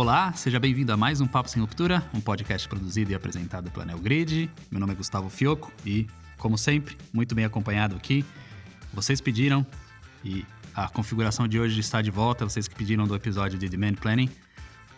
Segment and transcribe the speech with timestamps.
[0.00, 3.84] Olá, seja bem-vindo a mais um Papo Sem Ruptura, um podcast produzido e apresentado pela
[3.84, 4.48] Neogrid.
[4.70, 6.06] Meu nome é Gustavo Fioco e,
[6.36, 8.24] como sempre, muito bem acompanhado aqui.
[8.92, 9.66] Vocês pediram
[10.24, 13.94] e a configuração de hoje está de volta, vocês que pediram do episódio de Demand
[13.94, 14.30] Planning.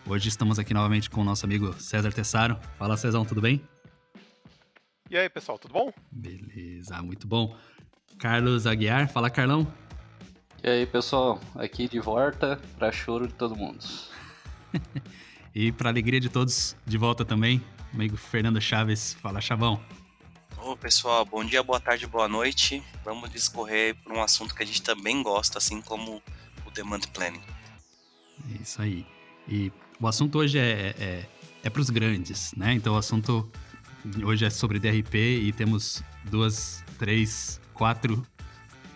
[0.05, 2.55] Hoje estamos aqui novamente com o nosso amigo César Tessaro.
[2.77, 3.59] Fala, Cezão, tudo bem?
[5.09, 5.91] E aí, pessoal, tudo bom?
[6.11, 7.57] Beleza, muito bom.
[8.19, 9.65] Carlos Aguiar, fala, Carlão.
[10.63, 13.83] E aí, pessoal, aqui de volta para choro de todo mundo.
[15.53, 17.61] e para alegria de todos, de volta também,
[17.93, 19.13] amigo Fernando Chaves.
[19.15, 19.81] Fala, Chavão.
[20.57, 22.83] Ô pessoal, bom dia, boa tarde, boa noite.
[23.03, 26.21] Vamos discorrer por um assunto que a gente também gosta, assim como
[26.65, 27.41] o Demand Planning.
[28.59, 29.05] Isso aí.
[29.47, 31.25] E o assunto hoje é, é,
[31.63, 32.73] é para os grandes, né?
[32.73, 33.49] Então o assunto
[34.23, 38.25] hoje é sobre DRP e temos duas, três, quatro,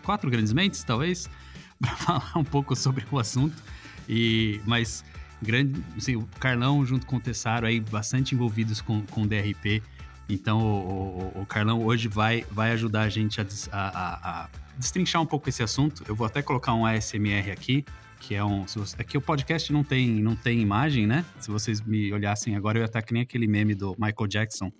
[0.03, 1.29] quatro grandes mentes, talvez,
[1.81, 3.61] para falar um pouco sobre o assunto.
[4.07, 5.03] E, mas
[5.41, 9.81] grande, assim, o Carlão junto com o Tessaro aí bastante envolvidos com, com DRP.
[10.27, 15.21] Então o, o, o, Carlão hoje vai, vai ajudar a gente a, a, a, destrinchar
[15.21, 16.03] um pouco esse assunto.
[16.07, 17.85] Eu vou até colocar um ASMR aqui,
[18.19, 18.65] que é um.
[18.65, 21.23] Você, aqui o podcast não tem, não tem imagem, né?
[21.39, 24.71] Se vocês me olhassem agora, eu ia estar que nem aquele meme do Michael Jackson,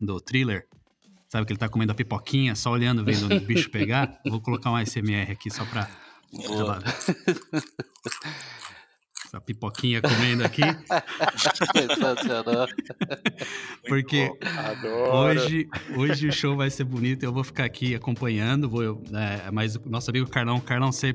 [0.00, 0.66] do thriller.
[1.28, 4.20] Sabe que ele tá comendo a pipoquinha, só olhando, vendo o bicho pegar?
[4.28, 5.88] vou colocar um ASMR aqui só pra.
[9.32, 10.60] essa pipoquinha comendo aqui.
[11.72, 12.68] Sensacional.
[13.88, 14.30] Porque
[15.10, 19.76] hoje, hoje o show vai ser bonito, eu vou ficar aqui acompanhando, vou, é, mas
[19.76, 21.14] o nosso amigo Carlão, Carlão, você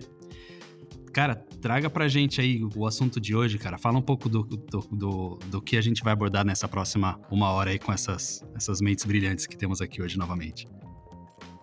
[1.13, 3.77] cara, traga pra gente aí o assunto de hoje, cara.
[3.77, 7.52] Fala um pouco do, do, do, do, que a gente vai abordar nessa próxima uma
[7.52, 10.67] hora aí com essas, essas mentes brilhantes que temos aqui hoje novamente.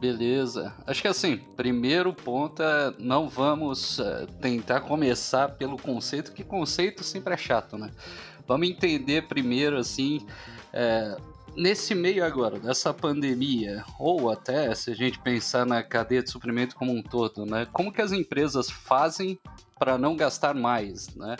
[0.05, 0.75] Beleza.
[0.87, 7.03] Acho que assim, primeiro ponto é não vamos uh, tentar começar pelo conceito, que conceito
[7.03, 7.91] sempre é chato, né?
[8.47, 10.27] Vamos entender primeiro, assim,
[10.75, 11.17] é,
[11.57, 16.77] nesse meio agora, dessa pandemia, ou até se a gente pensar na cadeia de suprimento
[16.77, 17.67] como um todo, né?
[17.73, 19.39] Como que as empresas fazem
[19.79, 21.37] para não gastar mais, né?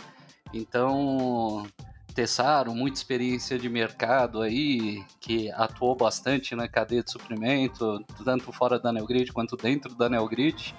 [0.51, 1.67] Então,
[2.15, 8.79] Tessaro, muita experiência de mercado aí, que atuou bastante na cadeia de suprimento, tanto fora
[8.79, 10.73] da Neogrid quanto dentro da Neogrid.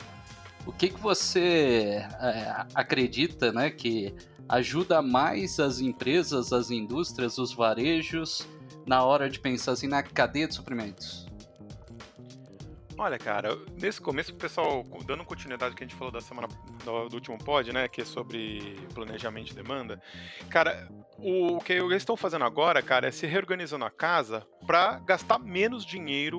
[0.64, 4.14] O que, que você é, acredita né, que
[4.48, 8.48] ajuda mais as empresas, as indústrias, os varejos
[8.86, 11.25] na hora de pensar assim na cadeia de suprimentos?
[12.98, 16.48] Olha, cara, nesse começo, pessoal, dando continuidade que a gente falou da semana
[16.82, 20.00] do, do último pod, né, que é sobre planejamento de demanda,
[20.48, 24.98] cara, o, o que eles estão fazendo agora, cara, é se reorganizando a casa para
[25.00, 26.38] gastar menos dinheiro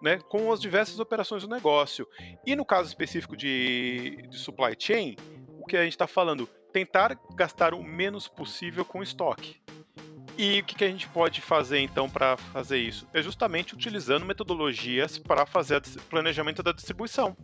[0.00, 2.06] né, com as diversas operações do negócio.
[2.46, 5.16] E no caso específico de, de supply chain,
[5.58, 6.46] o que a gente está falando?
[6.72, 9.63] Tentar gastar o menos possível com estoque.
[10.36, 13.06] E o que, que a gente pode fazer então para fazer isso?
[13.12, 17.36] É justamente utilizando metodologias para fazer o planejamento da distribuição.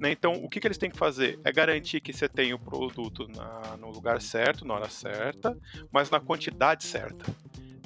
[0.00, 0.10] Né?
[0.10, 1.38] Então, o que, que eles têm que fazer?
[1.44, 5.56] É garantir que você tem o produto na, no lugar certo, na hora certa,
[5.92, 7.26] mas na quantidade certa.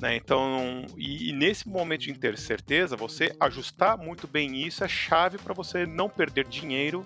[0.01, 0.15] Né?
[0.15, 5.39] Então, e, e, nesse momento de ter certeza, você ajustar muito bem isso é chave
[5.39, 7.05] para você não perder dinheiro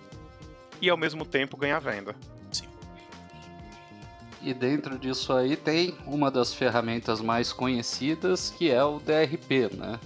[0.80, 2.14] e ao mesmo tempo ganhar venda.
[4.43, 9.99] E dentro disso aí tem uma das ferramentas mais conhecidas que é o DRP, né?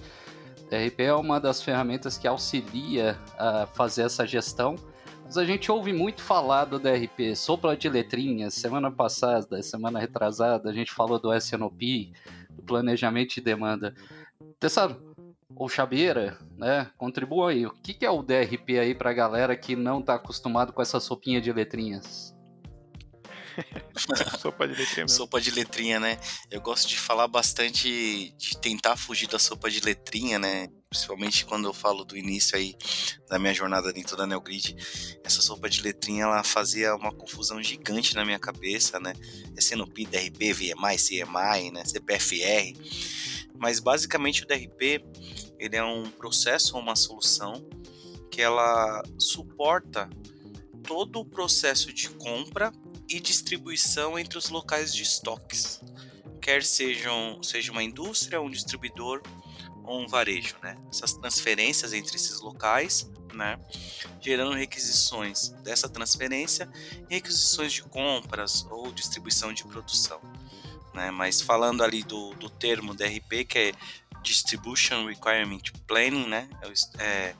[0.69, 4.75] DRP é uma das ferramentas que auxilia a fazer essa gestão.
[5.23, 8.55] Mas a gente ouve muito falar do DRP, sopla de letrinhas.
[8.55, 12.11] Semana passada, semana retrasada, a gente falou do SNOP,
[12.49, 13.93] do planejamento de demanda.
[14.59, 15.15] Tessaro,
[15.55, 16.89] ou Chabeira, né?
[16.97, 17.65] Contribua aí.
[17.65, 20.99] O que é o DRP aí para a galera que não está acostumado com essa
[20.99, 22.32] sopinha de letrinhas?
[24.39, 25.09] sopa de letrinha mesmo.
[25.09, 26.19] Sopa de letrinha, né?
[26.49, 30.69] Eu gosto de falar bastante, de tentar fugir da sopa de letrinha, né?
[30.89, 32.75] Principalmente quando eu falo do início aí
[33.27, 34.75] da minha jornada dentro da Neogrid.
[35.23, 39.13] Essa sopa de letrinha, ela fazia uma confusão gigante na minha cabeça, né?
[39.57, 41.83] SNOP, DRP, VMI, CMI, né?
[41.85, 42.73] CPFR.
[43.57, 45.03] Mas basicamente o DRP,
[45.59, 47.65] ele é um processo, uma solução
[48.29, 50.09] que ela suporta
[50.83, 52.71] todo o processo de compra
[53.09, 55.81] e distribuição entre os locais de estoques,
[56.41, 59.21] quer sejam seja uma indústria, um distribuidor
[59.83, 60.77] ou um varejo, né?
[60.89, 63.59] Essas transferências entre esses locais, né?
[64.21, 66.69] Gerando requisições dessa transferência
[67.09, 70.21] e requisições de compras ou distribuição de produção,
[70.93, 71.11] né?
[71.11, 73.71] Mas falando ali do, do termo DRP, que é
[74.21, 76.49] Distribution Requirement Planning, né?
[76.97, 77.35] É, é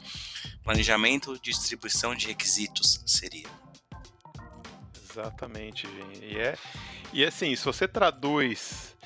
[0.63, 3.62] planejamento, distribuição de requisitos seria.
[5.13, 5.88] Exatamente.
[6.21, 6.56] E é
[7.13, 8.98] e assim, se você traduz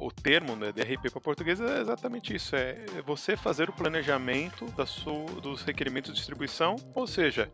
[0.00, 4.86] o termo né, DRP para português é exatamente isso: é você fazer o planejamento da
[4.86, 7.52] sua, dos requerimentos de distribuição, ou seja,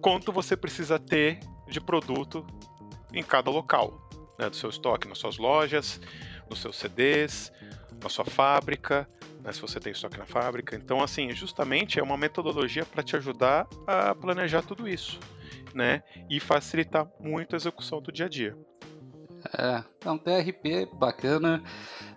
[0.00, 1.38] quanto você precisa ter
[1.68, 2.44] de produto
[3.12, 6.00] em cada local, né, do seu estoque, nas suas lojas,
[6.48, 7.52] nos seus CDs,
[8.02, 9.08] na sua fábrica,
[9.40, 10.74] né, se você tem estoque na fábrica.
[10.74, 15.20] Então, assim, justamente é uma metodologia para te ajudar a planejar tudo isso,
[15.74, 18.56] né, e facilitar muito a execução do dia a dia.
[19.56, 21.62] É, então TRP bacana.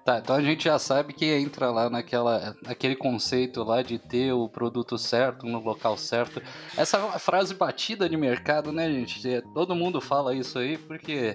[0.05, 4.33] Tá, então a gente já sabe que entra lá naquela, naquele conceito lá de ter
[4.33, 6.41] o produto certo no local certo.
[6.75, 9.25] Essa é frase batida de mercado, né, gente?
[9.29, 11.33] É, todo mundo fala isso aí porque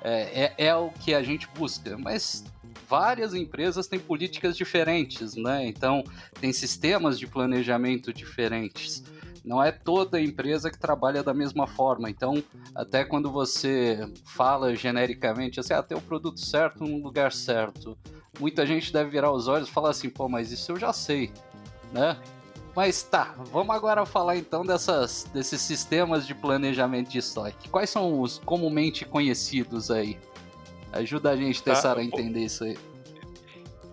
[0.00, 1.98] é, é, é o que a gente busca.
[1.98, 2.44] Mas
[2.88, 5.66] várias empresas têm políticas diferentes, né?
[5.66, 6.04] Então
[6.40, 9.02] tem sistemas de planejamento diferentes
[9.44, 12.08] não é toda empresa que trabalha da mesma forma.
[12.08, 12.42] Então,
[12.74, 17.96] até quando você fala genericamente assim, ah, tem o produto certo no lugar certo,
[18.40, 21.30] muita gente deve virar os olhos e falar assim, pô, mas isso eu já sei,
[21.92, 22.16] né?
[22.74, 27.68] Mas tá, vamos agora falar então dessas, desses sistemas de planejamento de estoque.
[27.68, 30.18] Quais são os comumente conhecidos aí?
[30.92, 32.76] Ajuda a gente, Tessara, tá, a entender isso aí.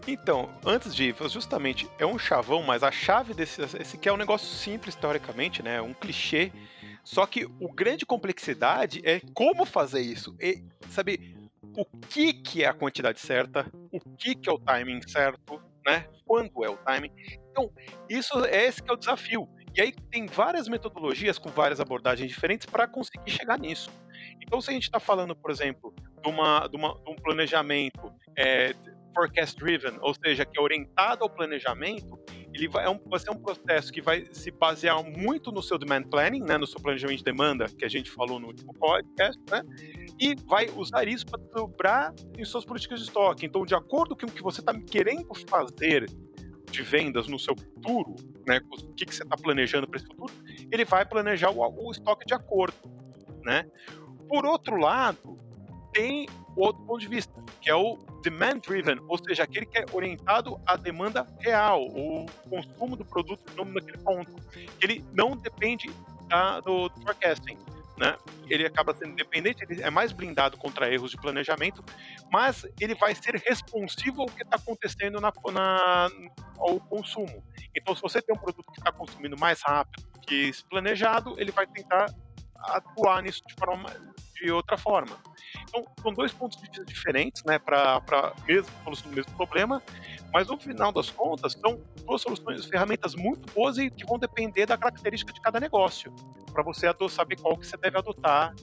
[0.07, 4.17] Então, antes de justamente é um chavão, mas a chave desse esse que é um
[4.17, 5.81] negócio simples historicamente, né?
[5.81, 6.51] Um clichê.
[7.03, 10.35] Só que o grande complexidade é como fazer isso.
[10.39, 11.35] E saber
[11.77, 16.07] o que que é a quantidade certa, o que que é o timing certo, né?
[16.25, 17.11] Quando é o timing.
[17.49, 17.71] Então,
[18.09, 19.47] isso é esse que é o desafio.
[19.73, 23.89] E aí tem várias metodologias com várias abordagens diferentes para conseguir chegar nisso.
[24.41, 28.13] Então, se a gente está falando, por exemplo, de, uma, de, uma, de um planejamento
[28.37, 28.73] é,
[29.13, 32.19] forecast driven, ou seja, que é orientado ao planejamento,
[32.53, 35.77] ele vai, é um, vai ser um processo que vai se basear muito no seu
[35.77, 39.39] demand planning, né, no seu planejamento de demanda, que a gente falou no último podcast,
[39.49, 39.63] né,
[40.19, 43.45] e vai usar isso para dobrar em suas políticas de estoque.
[43.45, 46.09] Então, de acordo com o que você está querendo fazer
[46.69, 48.15] de vendas no seu futuro,
[48.45, 50.33] né, o que, que você está planejando para esse futuro,
[50.71, 52.77] ele vai planejar o, o estoque de acordo,
[53.43, 53.65] né.
[54.27, 55.39] Por outro lado,
[55.91, 59.85] tem outro ponto de vista, que é o demand driven, ou seja, aquele que é
[59.91, 64.35] orientado à demanda real, o consumo do produto naquele ponto.
[64.81, 65.89] Ele não depende
[66.27, 67.57] da, do, do forecasting.
[67.97, 68.17] Né?
[68.49, 71.83] Ele acaba sendo independente, ele é mais blindado contra erros de planejamento,
[72.31, 76.09] mas ele vai ser responsivo ao que está acontecendo na, na,
[76.57, 77.43] ao consumo.
[77.75, 81.67] Então, se você tem um produto que está consumindo mais rápido que planejado, ele vai
[81.67, 82.07] tentar
[82.55, 83.89] atuar nisso de forma
[84.41, 85.17] de outra forma.
[85.69, 89.81] Então, são dois pontos de vista diferentes, né, para mesmo solução do mesmo problema,
[90.33, 94.65] mas no final das contas, são duas soluções, ferramentas muito boas e que vão depender
[94.65, 96.13] da característica de cada negócio,
[96.51, 98.53] para você saber qual que você deve adotar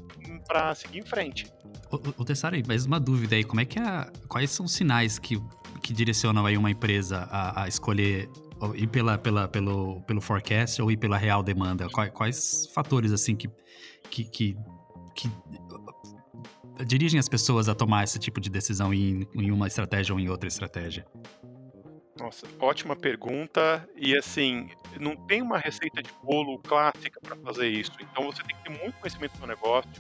[0.46, 1.50] para seguir em frente.
[1.90, 5.19] O, o Tessari, mais uma dúvida aí, como é que a, quais são os sinais
[5.19, 5.40] que,
[5.82, 8.28] que direcionam aí uma empresa a, a escolher
[8.75, 11.88] ir pela, pela, pelo, pelo forecast ou ir pela real demanda?
[11.88, 13.48] Quais, quais fatores assim que,
[14.10, 14.56] que, que,
[15.18, 15.28] que
[16.86, 20.28] dirigem as pessoas a tomar esse tipo de decisão em, em uma estratégia ou em
[20.28, 21.04] outra estratégia?
[22.16, 23.88] Nossa, ótima pergunta.
[23.96, 24.70] E assim,
[25.00, 27.92] não tem uma receita de bolo clássica para fazer isso.
[28.00, 29.90] Então você tem que ter muito conhecimento do negócio,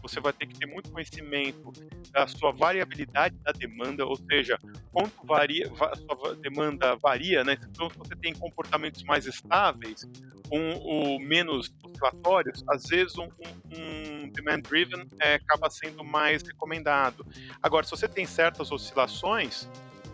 [0.00, 1.72] você vai ter que ter muito conhecimento
[2.12, 4.58] da sua variabilidade da demanda, ou seja,
[4.92, 7.58] quanto varia, a sua demanda varia, né?
[7.70, 10.08] Então, se você tem comportamentos mais estáveis,
[10.50, 16.42] um, um menos oscilatórios, às vezes um, um, um demand driven é, acaba sendo mais
[16.42, 17.26] recomendado.
[17.62, 19.68] Agora, se você tem certas oscilações,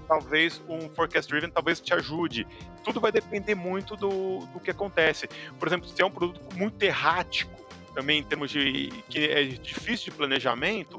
[0.07, 2.47] talvez um forecast driven talvez te ajude.
[2.83, 5.29] Tudo vai depender muito do, do que acontece.
[5.59, 7.64] Por exemplo, se é um produto muito errático,
[7.95, 10.99] também em termos de que é difícil de planejamento,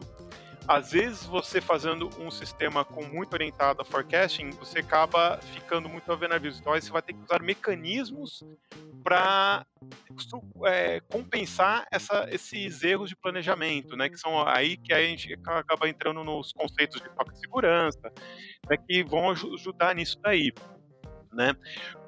[0.68, 6.12] às vezes você fazendo um sistema com muito orientado a forecasting, você acaba ficando muito
[6.12, 6.60] a ver navios.
[6.60, 8.44] Então aí você vai ter que usar mecanismos
[9.04, 9.66] para
[10.66, 14.10] é, compensar essa, esses erros de planejamento, né?
[14.10, 18.12] Que são aí que a gente acaba entrando nos conceitos de toque de segurança,
[18.68, 20.52] né, que vão ajudar nisso daí.
[21.32, 21.54] Né?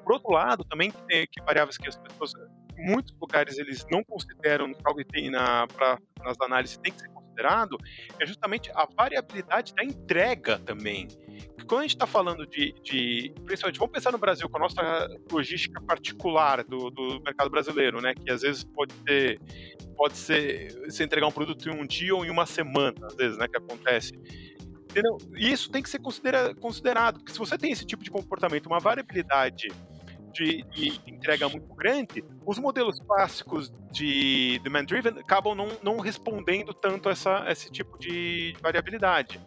[0.02, 2.32] Por outro lado, também tem que variáveis que as pessoas
[2.78, 7.08] muitos lugares eles não consideram algo que tem na, pra, nas análises tem que ser
[7.08, 7.78] considerado
[8.18, 11.08] é justamente a variabilidade da entrega também.
[11.66, 15.08] Quando a gente está falando de, de, principalmente, vamos pensar no Brasil com a nossa
[15.30, 18.14] logística particular do, do mercado brasileiro, né?
[18.14, 19.38] Que às vezes pode ser,
[19.94, 23.36] pode ser, se entregar um produto em um dia ou em uma semana, às vezes,
[23.36, 23.46] né?
[23.46, 24.12] Que acontece.
[24.90, 25.18] Entendeu?
[25.36, 28.66] E isso tem que ser considera, considerado, porque se você tem esse tipo de comportamento,
[28.66, 29.68] uma variabilidade
[30.38, 36.72] de, de, entrega muito grande, os modelos clássicos de demand driven acabam não, não respondendo
[36.72, 39.40] tanto essa, esse tipo de variabilidade.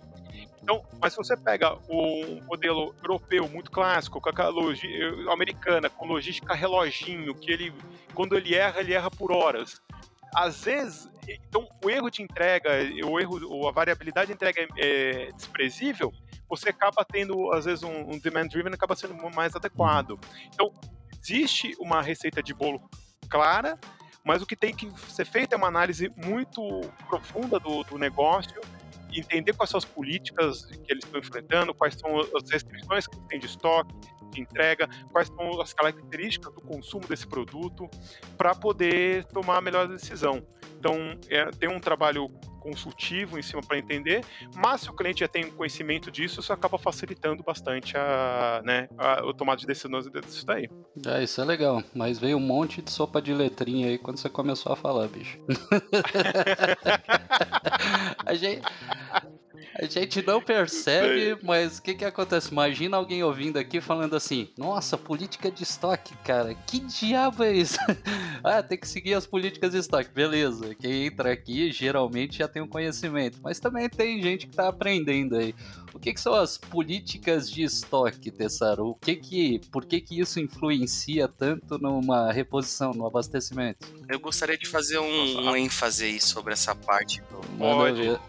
[0.62, 6.54] Então, mas se você pega o modelo europeu muito clássico, com a americana, com logística
[6.54, 7.74] reloginho, que ele,
[8.14, 9.82] quando ele erra, ele erra por horas.
[10.36, 12.70] Às vezes, então, o erro de entrega,
[13.06, 16.12] o erro, ou a variabilidade de entrega é, desprezível,
[16.50, 20.20] você acaba tendo, às vezes, um, um demand driven acaba sendo mais adequado.
[20.54, 20.74] Então,
[21.22, 22.82] existe uma receita de bolo
[23.30, 23.80] clara,
[24.24, 28.60] mas o que tem que ser feito é uma análise muito profunda do, do negócio
[29.20, 33.40] entender quais são as políticas que eles estão enfrentando, quais são as restrições que tem
[33.40, 33.94] de estoque,
[34.32, 37.90] de entrega, quais são as características do consumo desse produto,
[38.38, 40.46] para poder tomar a melhor decisão.
[40.82, 42.28] Então, é, tem um trabalho
[42.60, 46.80] consultivo em cima para entender, mas se o cliente já tem conhecimento disso, isso acaba
[46.80, 50.68] facilitando bastante a, né, a, a tomada de decisões disso daí.
[51.06, 54.28] É, isso é legal, mas veio um monte de sopa de letrinha aí quando você
[54.28, 55.38] começou a falar, bicho.
[58.26, 58.64] a gente...
[59.82, 62.52] A gente não percebe, mas o que que acontece?
[62.52, 67.80] Imagina alguém ouvindo aqui falando assim: Nossa, política de estoque, cara, que diabo é isso?
[68.44, 70.12] ah, tem que seguir as políticas de estoque.
[70.12, 74.68] Beleza, quem entra aqui geralmente já tem um conhecimento, mas também tem gente que tá
[74.68, 75.56] aprendendo aí.
[75.94, 78.90] O que, que são as políticas de estoque, Tessaro?
[78.90, 83.88] O que que, por que que isso influencia tanto numa reposição, no abastecimento?
[84.08, 87.20] Eu gostaria de fazer um, um ênfase aí sobre essa parte.
[87.22, 87.58] Do...
[87.58, 88.20] Pode.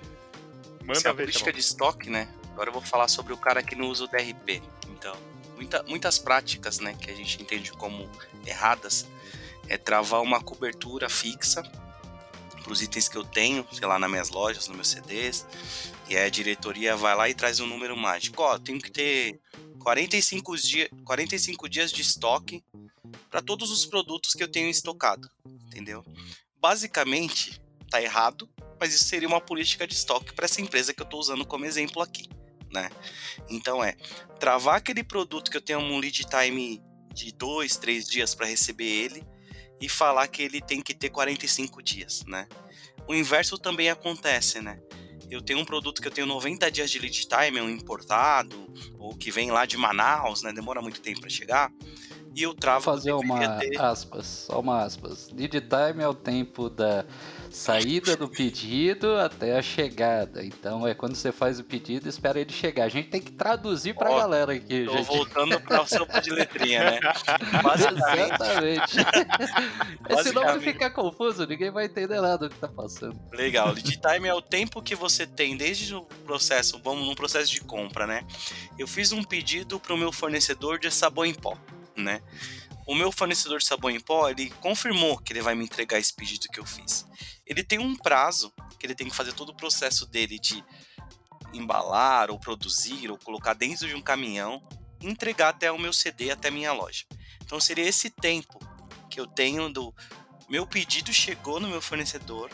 [0.85, 2.29] Manda é a ver, política tá de estoque, né?
[2.53, 4.63] Agora eu vou falar sobre o cara que não usa o DRP.
[4.91, 5.17] Então,
[5.55, 8.09] muita, muitas práticas, né, que a gente entende como
[8.47, 9.07] erradas,
[9.69, 11.63] é travar uma cobertura fixa
[12.63, 15.47] para os itens que eu tenho, sei lá, nas minhas lojas, nos meus CDs,
[16.09, 18.43] e aí a diretoria vai lá e traz um número mágico.
[18.43, 19.41] Ó, tenho que ter
[19.81, 22.63] 45 dias, 45 dias de estoque
[23.31, 26.05] para todos os produtos que eu tenho estocado, entendeu?
[26.61, 27.62] Basicamente,
[27.93, 28.49] tá errado,
[28.81, 31.65] mas isso seria uma política de estoque para essa empresa que eu estou usando como
[31.65, 32.29] exemplo aqui,
[32.73, 32.91] né?
[33.49, 33.95] Então é
[34.41, 36.83] travar aquele produto que eu tenho um lead time
[37.13, 39.27] de dois, três dias para receber ele
[39.81, 42.49] e falar que ele tem que ter 45 dias, né?
[43.07, 44.81] O inverso também acontece, né?
[45.31, 48.73] Eu tenho um produto que eu tenho 90 dias de lead time, é um importado,
[48.99, 50.53] ou que vem lá de Manaus, né?
[50.53, 51.73] Demora muito tempo para chegar.
[52.35, 52.85] E eu travo.
[52.85, 53.81] Vou fazer uma ter...
[53.81, 55.31] aspas, só uma aspas.
[55.31, 57.05] Lead time é o tempo da
[57.53, 60.45] saída do pedido até a chegada.
[60.45, 62.85] Então é quando você faz o pedido, espera ele chegar.
[62.85, 65.07] A gente tem que traduzir pra Ó, galera aqui, tô gente.
[65.07, 67.01] voltando pra sopa de letrinha, né?
[67.75, 68.39] Exatamente.
[68.39, 70.23] Basicamente.
[70.23, 73.19] Senão vai ficar confuso, ninguém vai entender nada do que tá passando.
[73.33, 73.73] Legal.
[73.73, 77.61] Lead time é o tempo que você tem desde o processo, vamos num processo de
[77.61, 78.25] compra, né?
[78.79, 81.57] Eu fiz um pedido pro meu fornecedor de sabão em pó,
[81.97, 82.23] né?
[82.87, 86.13] o meu fornecedor de sabão em pó, ele confirmou que ele vai me entregar esse
[86.13, 87.07] pedido que eu fiz.
[87.53, 90.65] Ele tem um prazo que ele tem que fazer todo o processo dele de
[91.53, 94.67] embalar ou produzir ou colocar dentro de um caminhão
[95.03, 97.05] e entregar até o meu CD, até minha loja.
[97.45, 98.59] Então seria esse tempo
[99.11, 99.95] que eu tenho do
[100.49, 102.51] meu pedido chegou no meu fornecedor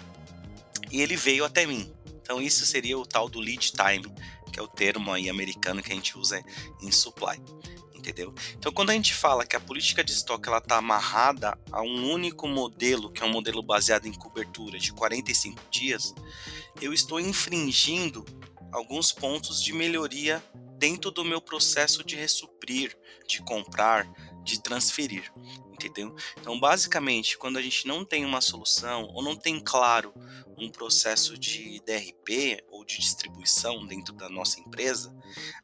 [0.91, 1.95] e ele veio até mim.
[2.21, 4.13] Então isso seria o tal do lead time,
[4.53, 6.45] que é o termo aí americano que a gente usa
[6.83, 7.41] em supply
[7.99, 8.35] entendeu?
[8.57, 12.11] Então, quando a gente fala que a política de estoque ela está amarrada a um
[12.11, 16.15] único modelo, que é um modelo baseado em cobertura de 45 dias,
[16.81, 18.25] eu estou infringindo
[18.73, 20.43] alguns pontos de melhoria
[20.79, 24.09] dentro do meu processo de ressuprir, de comprar,
[24.49, 25.31] de transferir,
[25.71, 26.17] entendeu?
[26.41, 30.13] Então, basicamente, quando a gente não tem uma solução ou não tem claro
[30.57, 35.15] um processo de DRP ou de distribuição dentro da nossa empresa,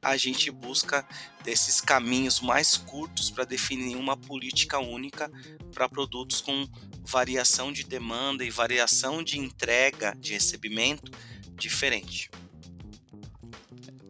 [0.02, 1.06] a gente busca
[1.42, 5.30] desses caminhos mais curtos para definir uma política única
[5.72, 6.66] para produtos com
[7.00, 11.10] variação de demanda e variação de entrega, de recebimento
[11.56, 12.30] diferente.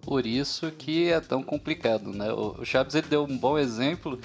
[0.02, 2.30] Por isso que é tão complicado, né?
[2.30, 4.20] O Chaves ele deu um bom exemplo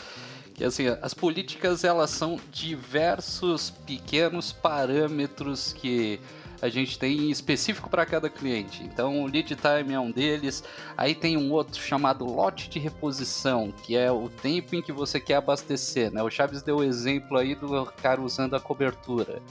[0.60, 6.20] que assim, as políticas elas são diversos pequenos parâmetros que
[6.62, 8.84] a gente tem específico para cada cliente.
[8.84, 10.62] Então, o lead time é um deles.
[10.98, 15.18] Aí tem um outro chamado lote de reposição, que é o tempo em que você
[15.18, 16.12] quer abastecer.
[16.12, 16.22] Né?
[16.22, 19.42] O Chaves deu o exemplo aí do cara usando a cobertura.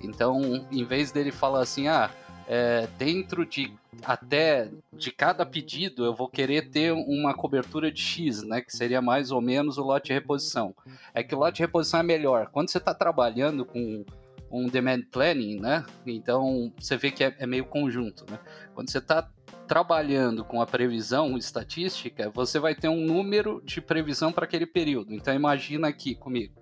[0.00, 2.10] Então, em vez dele falar assim, ah,
[2.48, 3.70] é, dentro de
[4.02, 8.60] até de cada pedido eu vou querer ter uma cobertura de X, né?
[8.60, 10.74] Que seria mais ou menos o lote de reposição.
[11.12, 12.48] É que o lote de reposição é melhor.
[12.50, 14.04] Quando você está trabalhando com
[14.50, 15.84] um demand planning, né?
[16.06, 18.38] Então você vê que é, é meio conjunto, né?
[18.74, 19.28] Quando você está
[19.66, 25.12] trabalhando com a previsão estatística, você vai ter um número de previsão para aquele período.
[25.12, 26.54] Então imagina aqui comigo.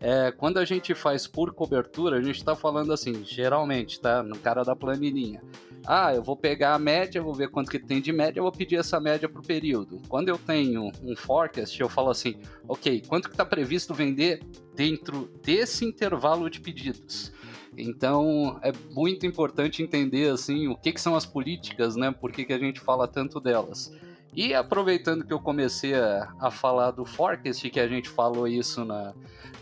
[0.00, 4.22] É, quando a gente faz por cobertura, a gente está falando assim, geralmente, tá?
[4.22, 5.42] No cara da planilhinha.
[5.86, 8.76] Ah, eu vou pegar a média, vou ver quanto que tem de média, vou pedir
[8.76, 10.00] essa média para o período.
[10.08, 14.42] Quando eu tenho um forecast, eu falo assim, ok, quanto que está previsto vender
[14.74, 17.32] dentro desse intervalo de pedidos?
[17.76, 22.10] Então é muito importante entender assim o que, que são as políticas, né?
[22.10, 23.92] Por que, que a gente fala tanto delas.
[24.32, 28.84] E aproveitando que eu comecei a, a falar do forecast, que a gente falou isso
[28.84, 29.12] na,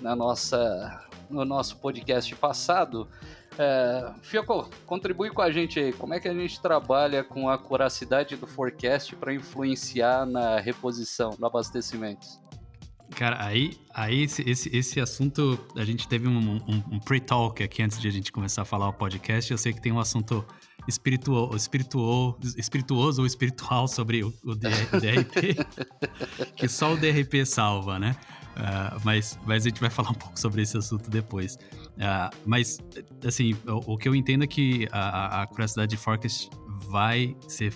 [0.01, 3.09] na nossa, no nosso podcast passado,
[3.59, 5.93] é, Fioco, contribui com a gente aí.
[5.93, 11.35] Como é que a gente trabalha com a curacidade do forecast para influenciar na reposição,
[11.39, 12.27] no abastecimento?
[13.17, 17.83] Cara, aí, aí esse, esse, esse assunto, a gente teve um, um, um pre-talk aqui
[17.83, 19.51] antes de a gente começar a falar o podcast.
[19.51, 20.45] Eu sei que tem um assunto
[20.89, 25.57] espiritual, espirituoso ou espiritual sobre o, o DRP,
[26.57, 28.17] que só o DRP salva, né?
[28.57, 31.55] Uh, mas, mas a gente vai falar um pouco sobre esse assunto depois.
[31.55, 32.81] Uh, mas,
[33.25, 36.51] assim, o, o, que eu entendo é que a, a curiosidade de forecast
[36.89, 37.73] vai ser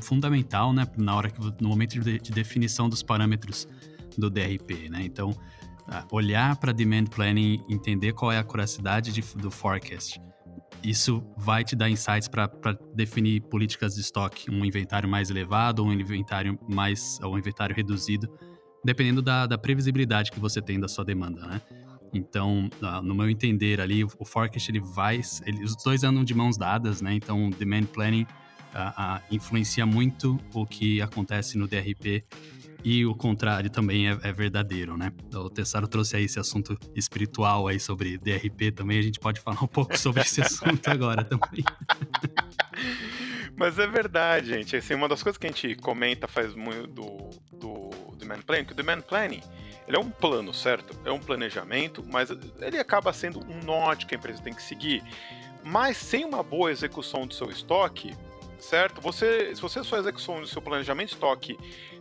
[0.00, 0.86] fundamental, né?
[0.96, 3.68] Na hora que, no momento de, de definição dos parâmetros
[4.16, 5.02] do DRP, né?
[5.04, 10.18] Então, uh, olhar para demand planning, entender qual é a curiosidade de, do forecast
[10.82, 12.50] isso vai te dar insights para
[12.94, 17.74] definir políticas de estoque, um inventário mais elevado ou um inventário mais ou um inventário
[17.74, 18.28] reduzido,
[18.84, 21.60] dependendo da, da previsibilidade que você tem da sua demanda, né?
[22.12, 22.70] Então,
[23.02, 27.02] no meu entender ali, o forecast ele vai, ele, os dois andam de mãos dadas,
[27.02, 27.12] né?
[27.12, 28.26] Então, demand planning
[28.74, 32.24] uh, uh, influencia muito o que acontece no DRP
[32.84, 35.12] e o contrário também é, é, verdadeiro, né?
[35.34, 39.62] O Tessaro trouxe aí esse assunto espiritual aí sobre DRP também, a gente pode falar
[39.62, 41.64] um pouco sobre esse assunto agora também.
[43.56, 44.76] Mas é verdade, gente.
[44.76, 48.72] Assim, uma das coisas que a gente comenta faz muito do, do demand planning, que
[48.72, 49.42] o demand planning
[49.88, 50.94] ele é um plano, certo?
[51.02, 52.30] É um planejamento, mas
[52.60, 55.02] ele acaba sendo um norte que a empresa tem que seguir.
[55.64, 58.14] Mas sem uma boa execução do seu estoque,
[58.58, 59.00] certo?
[59.00, 61.58] Você, se você sua execução do seu planejamento de estoque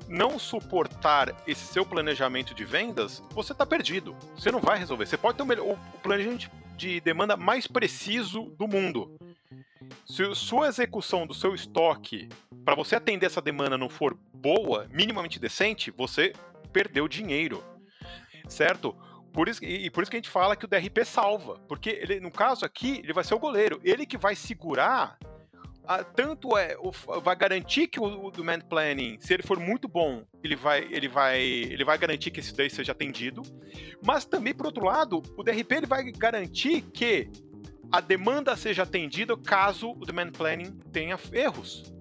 [0.08, 4.15] não suportar esse seu planejamento de vendas, você está perdido.
[4.36, 5.06] Você não vai resolver.
[5.06, 9.17] Você pode ter o, melhor, o planejamento de demanda mais preciso do mundo.
[10.06, 12.30] Se sua execução do seu estoque
[12.63, 16.34] para você atender essa demanda não for boa, minimamente decente, você
[16.72, 17.63] perdeu dinheiro.
[18.48, 18.96] Certo?
[19.34, 21.60] Por isso, e por isso que a gente fala que o DRP salva.
[21.67, 23.80] Porque ele, no caso aqui, ele vai ser o goleiro.
[23.84, 25.17] Ele que vai segurar
[25.88, 29.88] a, tanto é o, vai garantir que o, o demand planning, se ele for muito
[29.88, 33.41] bom, ele vai, ele vai, ele vai garantir que esse daí seja atendido.
[34.06, 37.30] Mas também, por outro lado, o DRP ele vai garantir que
[37.91, 41.93] a demanda seja atendida caso o demand planning tenha erros.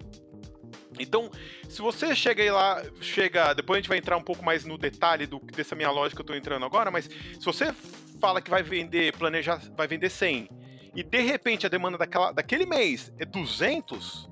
[0.98, 1.30] Então,
[1.68, 4.76] se você chega aí lá, chega, depois a gente vai entrar um pouco mais no
[4.76, 7.72] detalhe do, dessa minha lógica que eu estou entrando agora, mas se você
[8.18, 10.48] fala que vai vender, planejar, vai vender 100
[10.96, 14.30] e de repente a demanda daquela, daquele mês é 200,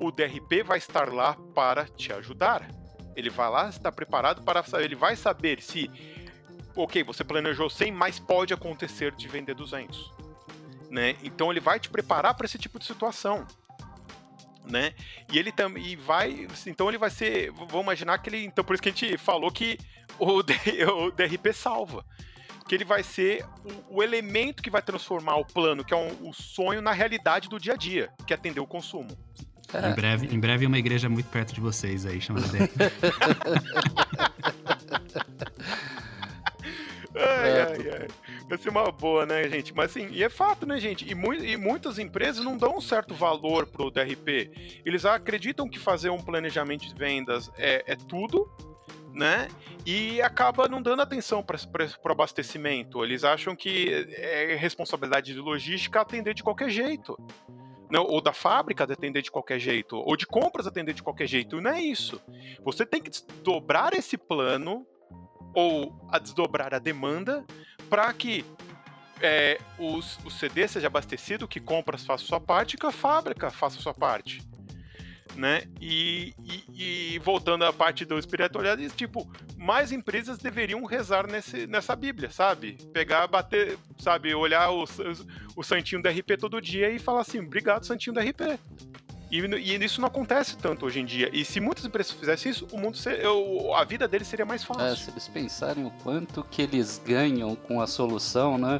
[0.00, 2.66] o DRP vai estar lá para te ajudar.
[3.14, 5.90] Ele vai lá estar preparado para ele vai saber se
[6.74, 10.10] OK, você planejou 100, mas pode acontecer de vender 200.
[10.90, 11.16] Né?
[11.22, 13.46] Então ele vai te preparar para esse tipo de situação.
[14.64, 14.94] Né?
[15.30, 18.82] E ele também vai, então ele vai ser, vamos imaginar que ele, então por isso
[18.82, 19.76] que a gente falou que
[20.18, 22.02] o, o DRP salva
[22.62, 23.44] que ele vai ser
[23.90, 27.48] o, o elemento que vai transformar o plano, que é um, o sonho, na realidade
[27.48, 29.10] do dia a dia, que é atender o consumo.
[29.72, 29.90] É.
[29.90, 32.46] Em, breve, em breve, uma igreja muito perto de vocês aí, chamada
[37.14, 37.62] ai, é.
[37.62, 38.08] ai, ai.
[38.48, 39.72] Vai ser uma boa, né, gente?
[39.74, 41.10] Mas assim, e é fato, né, gente?
[41.10, 44.80] E, mu e muitas empresas não dão um certo valor pro DRP.
[44.84, 48.46] Eles acreditam que fazer um planejamento de vendas é, é tudo,
[49.12, 49.48] né?
[49.84, 53.04] E acaba não dando atenção para o abastecimento.
[53.04, 57.18] Eles acham que é responsabilidade de logística atender de qualquer jeito.
[57.90, 61.26] Não, ou da fábrica de atender de qualquer jeito, ou de compras atender de qualquer
[61.26, 61.60] jeito.
[61.60, 62.22] Não é isso.
[62.64, 64.86] Você tem que desdobrar esse plano
[65.54, 67.44] ou a desdobrar a demanda
[67.90, 68.46] para que
[69.20, 73.50] é, os, o CD seja abastecido, que compras faça sua parte e que a fábrica
[73.50, 74.40] faça sua parte
[75.36, 75.64] né?
[75.80, 81.96] E, e, e, voltando à parte do espiritualidade, tipo, mais empresas deveriam rezar nesse, nessa
[81.96, 82.76] Bíblia, sabe?
[82.92, 84.84] Pegar, bater, sabe, olhar o,
[85.56, 88.58] o santinho do RP todo dia e falar assim, obrigado, santinho do RP.
[89.32, 91.30] E, e, isso não acontece tanto hoje em dia.
[91.32, 93.22] E se muitas empresas fizessem isso, o mundo ser,
[93.74, 94.84] a vida deles seria mais fácil.
[94.84, 98.78] É, se eles pensarem o quanto que eles ganham com a solução, né?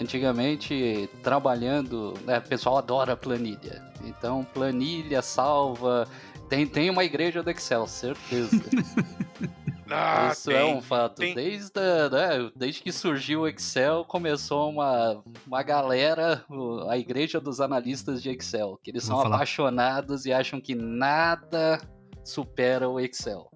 [0.00, 3.82] Antigamente trabalhando, né, o pessoal adora planilha.
[4.04, 6.06] Então, planilha salva.
[6.48, 8.50] Tem, tem uma igreja do Excel, certeza.
[9.90, 11.16] Ah, Isso tem, é um fato.
[11.16, 11.34] tem.
[11.34, 16.44] Desde, né, desde que surgiu o Excel, começou uma, uma galera,
[16.90, 19.36] a igreja dos analistas de Excel, que eles Vou são falar.
[19.36, 21.80] apaixonados e acham que nada
[22.22, 23.50] supera o Excel.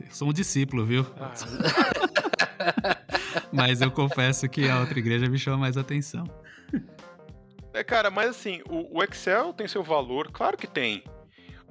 [0.00, 1.04] Eu sou um discípulo, viu?
[1.18, 1.32] Ah,
[3.54, 6.24] Mas eu confesso que a outra igreja me chama mais atenção.
[7.72, 11.02] É, cara, mas assim, o, o Excel tem seu valor, claro que tem.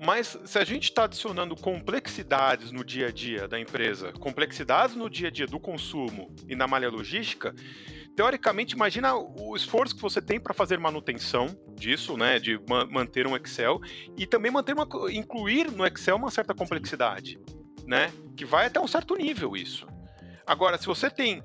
[0.06, 5.10] Mas se a gente está adicionando complexidades no dia a dia da empresa, complexidades no
[5.10, 7.56] dia a dia do consumo e na malha logística,
[8.16, 13.26] teoricamente, imagina o esforço que você tem para fazer manutenção disso, né, de ma- manter
[13.28, 13.80] um Excel
[14.18, 17.40] e também manter uma, incluir no Excel uma certa complexidade,
[17.86, 19.88] né, que vai até um certo nível isso.
[20.46, 21.42] Agora, se você tem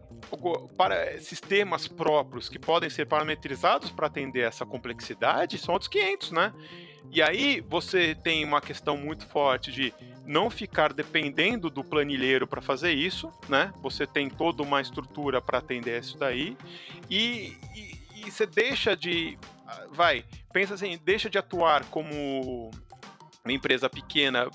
[0.77, 6.53] para sistemas próprios que podem ser parametrizados para atender essa complexidade, são outros 500, né?
[7.11, 9.95] E aí você tem uma questão muito forte de
[10.27, 13.73] não ficar dependendo do planilheiro para fazer isso, né?
[13.81, 16.57] Você tem toda uma estrutura para atender isso daí
[17.09, 22.71] e, e- e você deixa de, ah, vai, pensa assim, deixa de atuar como
[23.43, 24.51] uma empresa pequena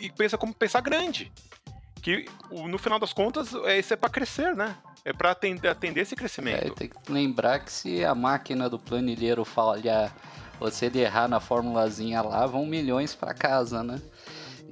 [0.00, 1.30] e pensa como pensar grande,
[2.02, 4.76] que no final das contas é isso é para crescer, né?
[5.04, 6.74] É para atender, atender esse É, crescimento.
[6.74, 10.14] tem que lembrar que se a máquina do planilheiro falhar,
[10.60, 14.00] você errar na formulazinha lá, vão milhões para casa, né?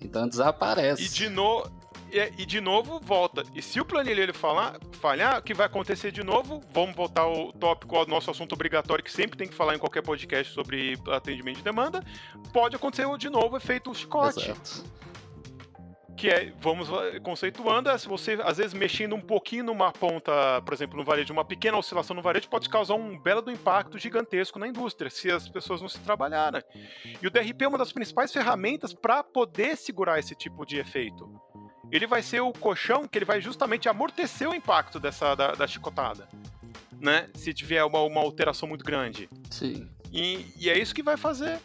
[0.00, 1.02] Então desaparece.
[1.04, 1.66] E de, no...
[2.12, 3.42] e, e de novo volta.
[3.54, 6.62] E se o planilheiro falar, falhar, o que vai acontecer de novo?
[6.72, 10.02] Vamos voltar ao tópico, ao nosso assunto obrigatório, que sempre tem que falar em qualquer
[10.02, 12.04] podcast sobre atendimento de demanda.
[12.52, 14.50] Pode acontecer de novo o efeito chicote.
[14.50, 14.84] Exato.
[16.20, 16.86] Que é, vamos
[17.22, 21.32] conceituando, é se você, às vezes, mexendo um pouquinho numa ponta, por exemplo, no varejo,
[21.32, 25.30] uma pequena oscilação no varejo pode causar um belo do impacto gigantesco na indústria, se
[25.30, 26.62] as pessoas não se trabalharem.
[27.22, 31.26] E o DRP é uma das principais ferramentas para poder segurar esse tipo de efeito.
[31.90, 35.66] Ele vai ser o colchão que ele vai justamente amortecer o impacto dessa da, da
[35.66, 36.28] chicotada,
[37.00, 37.30] né?
[37.32, 39.26] Se tiver uma, uma alteração muito grande.
[39.50, 39.88] Sim.
[40.12, 41.58] E, e é isso que vai fazer.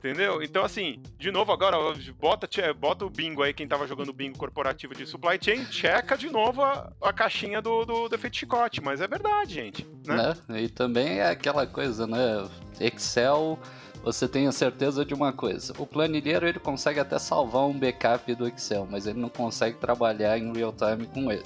[0.00, 0.42] Entendeu?
[0.42, 1.76] Então, assim, de novo agora,
[2.18, 6.30] bota, bota o bingo aí, quem tava jogando bingo corporativo de supply chain, checa de
[6.30, 8.80] novo a, a caixinha do, do defeito chicote.
[8.80, 9.86] Mas é verdade, gente.
[10.06, 10.34] Né?
[10.48, 10.62] né?
[10.62, 12.48] E também é aquela coisa, né?
[12.80, 13.58] Excel,
[14.02, 15.74] você tem a certeza de uma coisa.
[15.76, 20.38] O planilheiro ele consegue até salvar um backup do Excel, mas ele não consegue trabalhar
[20.38, 21.44] em real time com ele.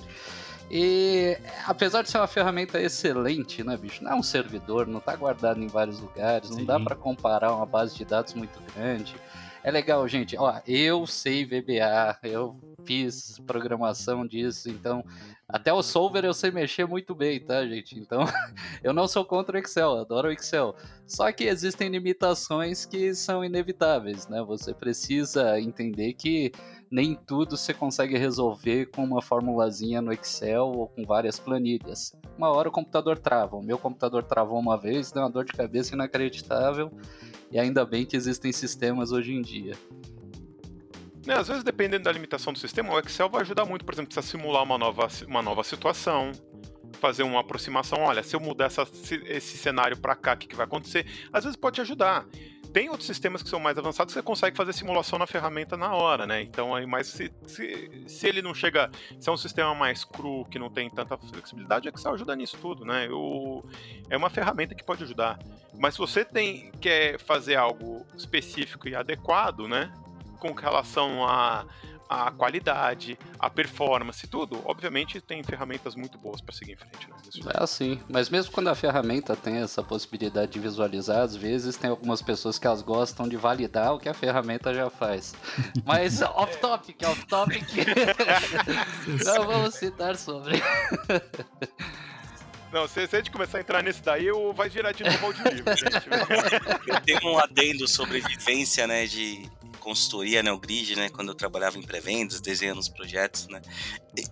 [0.70, 4.02] E apesar de ser uma ferramenta excelente, né, bicho?
[4.02, 6.84] Não é um servidor, não tá guardado em vários lugares, não dá Sim.
[6.84, 9.14] para comparar uma base de dados muito grande.
[9.62, 10.36] É legal, gente.
[10.36, 15.02] Ó, eu sei VBA, eu fiz programação disso, então
[15.48, 17.98] até o solver eu sei mexer muito bem, tá, gente?
[17.98, 18.24] Então
[18.82, 20.74] eu não sou contra o Excel, adoro o Excel.
[21.06, 24.42] Só que existem limitações que são inevitáveis, né?
[24.42, 26.52] Você precisa entender que
[26.94, 32.14] nem tudo você consegue resolver com uma formulazinha no Excel ou com várias planilhas.
[32.38, 33.56] Uma hora o computador trava.
[33.56, 36.92] O meu computador travou uma vez, deu uma dor de cabeça inacreditável.
[37.50, 39.76] E ainda bem que existem sistemas hoje em dia.
[41.26, 44.14] Né, Às vezes, dependendo da limitação do sistema, o Excel vai ajudar muito, por exemplo,
[44.14, 46.30] para simular uma nova, uma nova situação,
[46.94, 48.00] fazer uma aproximação.
[48.02, 51.06] Olha, se eu mudar essa- se- esse cenário para cá, o que, que vai acontecer?
[51.32, 52.24] Às vezes pode te ajudar.
[52.72, 55.94] Tem outros sistemas que são mais avançados que você consegue fazer simulação na ferramenta na
[55.94, 56.42] hora, né?
[56.42, 58.90] Então, aí, mas se, se, se ele não chega.
[59.20, 62.56] Se é um sistema mais cru, que não tem tanta flexibilidade, o Excel ajuda nisso
[62.60, 63.08] tudo, né?
[63.12, 63.62] O,
[64.10, 65.38] é uma ferramenta que pode ajudar.
[65.78, 69.92] Mas se você tem, quer fazer algo específico e adequado, né?
[70.40, 71.64] Com relação a
[72.22, 77.08] a qualidade, a performance, tudo, obviamente tem ferramentas muito boas para seguir em frente.
[77.08, 77.16] Né?
[77.28, 81.76] Isso- É assim, mas mesmo quando a ferramenta tem essa possibilidade de visualizar, às vezes
[81.76, 85.34] tem algumas pessoas que elas gostam de validar o que a ferramenta já faz.
[85.84, 87.64] Mas off topic, off topic.
[89.24, 90.62] Não vamos citar sobre.
[92.72, 95.26] Não, se, se a gente começar a entrar nesse daí, eu vai virar de novo
[95.26, 96.08] audiolivro, gente.
[96.88, 99.48] Eu tenho um adendo sobre vivência, né, de
[99.84, 103.60] consultoria Neogrid, né, quando eu trabalhava em pré-vendas, desenhando os projetos, né.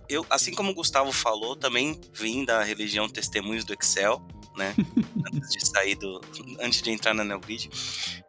[0.09, 4.19] Eu, assim como o Gustavo falou, também vim da religião Testemunhos do Excel,
[4.57, 4.73] né,
[5.31, 6.19] antes de sair do,
[6.59, 7.69] antes de entrar na Neogrid.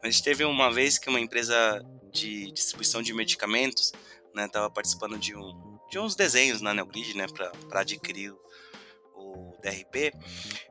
[0.03, 1.83] Mas teve uma vez que uma empresa
[2.13, 3.93] de distribuição de medicamentos,
[4.35, 8.35] né, tava participando de um de uns desenhos na Neogrid, né, para adquirir
[9.65, 10.13] DRP.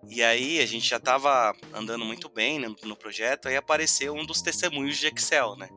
[0.07, 4.25] E aí a gente já estava andando muito bem no, no, projeto, aí apareceu um
[4.25, 5.69] dos testemunhos de Excel, né?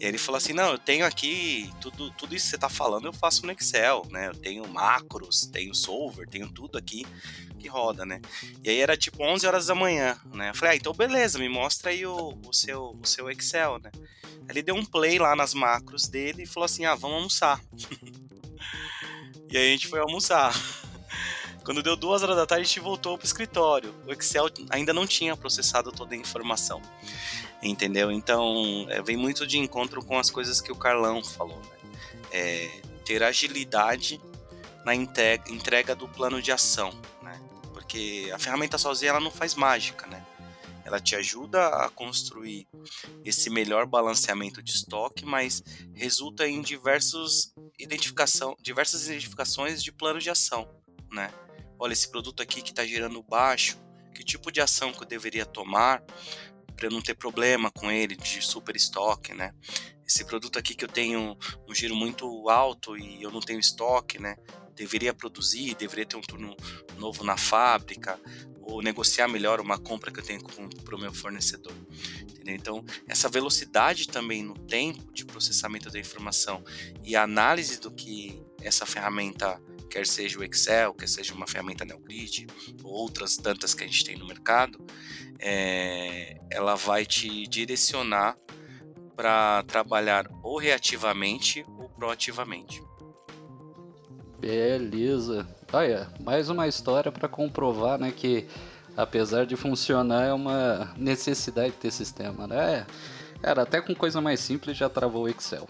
[0.00, 3.06] E ele falou assim: "Não, eu tenho aqui tudo, tudo isso que você está falando,
[3.06, 4.28] eu faço no Excel, né?
[4.28, 7.06] Eu tenho macros, tenho solver, tenho tudo aqui
[7.58, 8.20] que roda, né?
[8.62, 10.50] E aí era tipo 11 horas da manhã, né?
[10.50, 13.90] Eu falei: "Ah, então beleza, me mostra aí o, o seu o seu Excel, né?"
[14.48, 17.60] Ele deu um play lá nas macros dele e falou assim: "Ah, vamos almoçar."
[19.50, 20.52] e aí a gente foi almoçar.
[21.64, 23.94] Quando deu duas horas da tarde, a gente voltou pro escritório.
[24.06, 26.82] O Excel ainda não tinha processado toda a informação.
[27.62, 28.12] Entendeu?
[28.12, 31.58] Então, é, vem muito de encontro com as coisas que o Carlão falou.
[31.58, 31.90] Né?
[32.30, 34.20] É, ter agilidade
[34.84, 36.90] na entrega do plano de ação.
[37.22, 37.40] Né?
[37.72, 40.06] Porque a ferramenta sozinha ela não faz mágica.
[40.06, 40.22] Né?
[40.84, 42.68] Ela te ajuda a construir
[43.24, 45.62] esse melhor balanceamento de estoque, mas
[45.94, 50.68] resulta em diversos identificação, diversas identificações de plano de ação.
[51.10, 51.32] Né?
[51.78, 53.78] Olha, esse produto aqui que está girando baixo,
[54.14, 56.02] que tipo de ação que eu deveria tomar
[56.76, 59.52] para não ter problema com ele de super estoque, né?
[60.06, 61.36] Esse produto aqui que eu tenho
[61.68, 64.36] um giro muito alto e eu não tenho estoque, né?
[64.74, 66.56] Deveria produzir, deveria ter um turno
[66.98, 68.20] novo na fábrica
[68.60, 71.74] ou negociar melhor uma compra que eu tenho para o meu fornecedor.
[72.22, 72.54] Entendeu?
[72.54, 76.62] Então, essa velocidade também no tempo de processamento da informação
[77.02, 81.84] e a análise do que essa ferramenta quer seja o Excel, quer seja uma ferramenta
[81.84, 82.46] NeoGrid,
[82.82, 84.84] ou outras tantas que a gente tem no mercado,
[85.38, 88.36] é, ela vai te direcionar
[89.16, 92.82] para trabalhar ou reativamente ou proativamente.
[94.38, 95.48] Beleza.
[95.72, 98.46] Olha, mais uma história para comprovar, né, que
[98.96, 102.86] apesar de funcionar é uma necessidade ter sistema, né?
[103.40, 105.68] Cara, até com coisa mais simples já travou o Excel.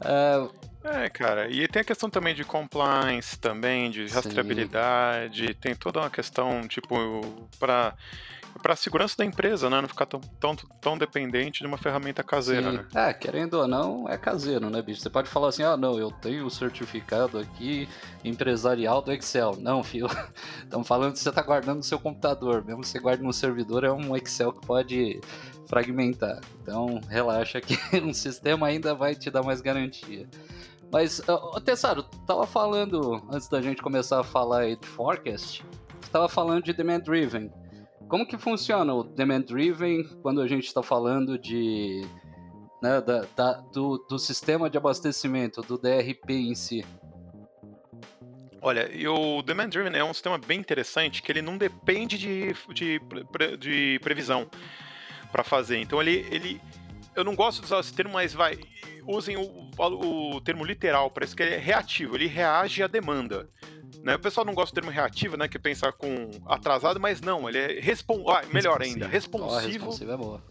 [0.00, 5.54] Uh, é, cara, e tem a questão também de compliance, também, de rastreabilidade, Sim.
[5.54, 7.94] tem toda uma questão, tipo, para
[8.62, 9.80] para a segurança da empresa, né?
[9.80, 12.76] Não ficar tão, tão, tão dependente de uma ferramenta caseira, Sim.
[12.78, 12.86] né?
[12.94, 15.00] É, querendo ou não, é caseiro, né, bicho?
[15.00, 17.88] Você pode falar assim, ah, não, eu tenho o certificado aqui
[18.24, 19.56] empresarial do Excel.
[19.60, 20.08] Não, filho,
[20.62, 22.64] estamos falando que você está guardando no seu computador.
[22.64, 25.20] Mesmo que você guarde no servidor, é um Excel que pode
[25.66, 26.40] fragmentar.
[26.62, 30.26] Então, relaxa que um sistema ainda vai te dar mais garantia.
[30.90, 35.64] Mas, uh, Tessaro, tava falando, antes da gente começar a falar aí de forecast,
[36.10, 37.52] tava falando de demand driven.
[38.08, 42.02] Como que funciona o demand driven quando a gente está falando de
[42.82, 46.84] né, da, da, do, do sistema de abastecimento, do DRP em si?
[48.60, 53.00] Olha, o Demand Driven é um sistema bem interessante que ele não depende de, de,
[53.56, 54.48] de previsão
[55.30, 55.78] para fazer.
[55.78, 56.60] Então ele, ele.
[57.18, 58.58] Eu não gosto de usar esse termo, mas vai
[59.08, 63.48] usem o, o termo literal, parece que ele é reativo, ele reage à demanda.
[64.02, 64.14] Né?
[64.14, 65.48] O pessoal não gosta do termo reativo, né?
[65.48, 68.28] Que pensa com atrasado, mas não, ele é respon...
[68.30, 69.90] ah, melhor ainda, responsivo.
[69.90, 70.44] Oh, é boa.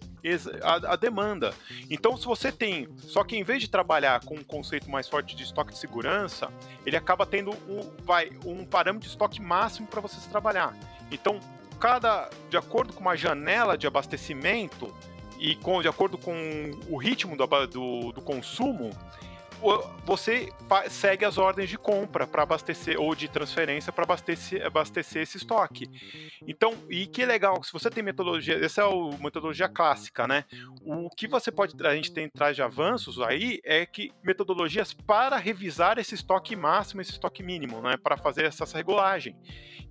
[0.62, 1.54] A, a, demanda.
[1.90, 2.90] Então, se você tem.
[2.98, 6.52] Só que em vez de trabalhar com um conceito mais forte de estoque de segurança,
[6.86, 10.76] ele acaba tendo um, vai, um parâmetro de estoque máximo para você trabalhar.
[11.12, 11.40] Então,
[11.80, 12.30] cada.
[12.50, 14.94] De acordo com uma janela de abastecimento,
[15.40, 16.34] e com, de acordo com
[16.90, 18.92] o ritmo do, do, do consumo,
[20.06, 20.50] você
[20.90, 25.90] segue as ordens de compra para abastecer ou de transferência para abastecer, abastecer esse estoque.
[26.48, 30.46] Então, e que legal, se você tem metodologia, essa é a metodologia clássica, né?
[30.86, 35.38] O que você pode a gente tem traz de avanços aí é que metodologias para
[35.38, 39.36] revisar esse estoque máximo, esse estoque mínimo, né, para fazer essa regulagem.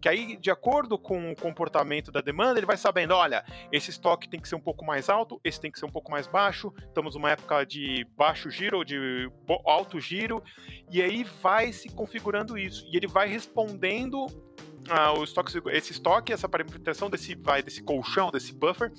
[0.00, 4.28] Que aí, de acordo com o comportamento da demanda, ele vai sabendo, olha, esse estoque
[4.28, 6.72] tem que ser um pouco mais alto, esse tem que ser um pouco mais baixo.
[6.78, 9.30] Estamos numa época de baixo giro ou de
[9.64, 10.42] alto giro,
[10.90, 12.86] e aí vai se configurando isso.
[12.92, 14.26] E ele vai respondendo
[14.88, 18.92] ah, o estoque, esse estoque, essa parametrização desse, vai, desse colchão, desse buffer,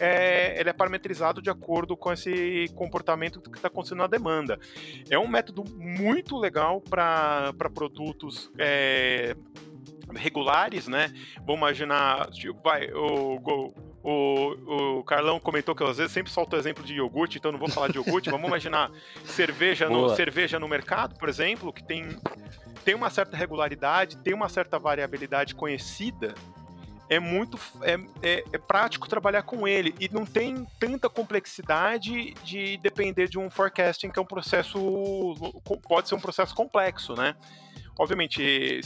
[0.00, 4.58] é, ele é parametrizado de acordo com esse comportamento que está acontecendo na demanda.
[5.10, 9.36] É um método muito legal para produtos é,
[10.14, 11.12] regulares, né?
[11.38, 13.72] Vamos imaginar, tipo, vai, o,
[14.04, 17.50] o, o Carlão comentou que eu às vezes sempre solto o exemplo de iogurte, então
[17.50, 18.28] não vou falar de iogurte.
[18.28, 18.90] Vamos imaginar
[19.24, 22.14] cerveja no, cerveja no mercado, por exemplo, que tem,
[22.84, 26.34] tem uma certa regularidade, tem uma certa variabilidade conhecida.
[27.08, 32.76] É muito é, é, é prático trabalhar com ele e não tem tanta complexidade de
[32.78, 34.78] depender de um forecasting que é um processo
[35.88, 37.34] pode ser um processo complexo, né?
[37.98, 38.80] Obviamente,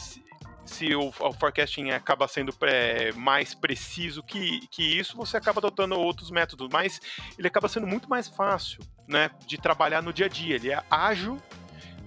[0.65, 5.99] se o, o forecasting acaba sendo é, mais preciso que, que isso, você acaba adotando
[5.99, 6.99] outros métodos, mas
[7.37, 10.55] ele acaba sendo muito mais fácil né, de trabalhar no dia a dia.
[10.55, 11.37] Ele é ágil,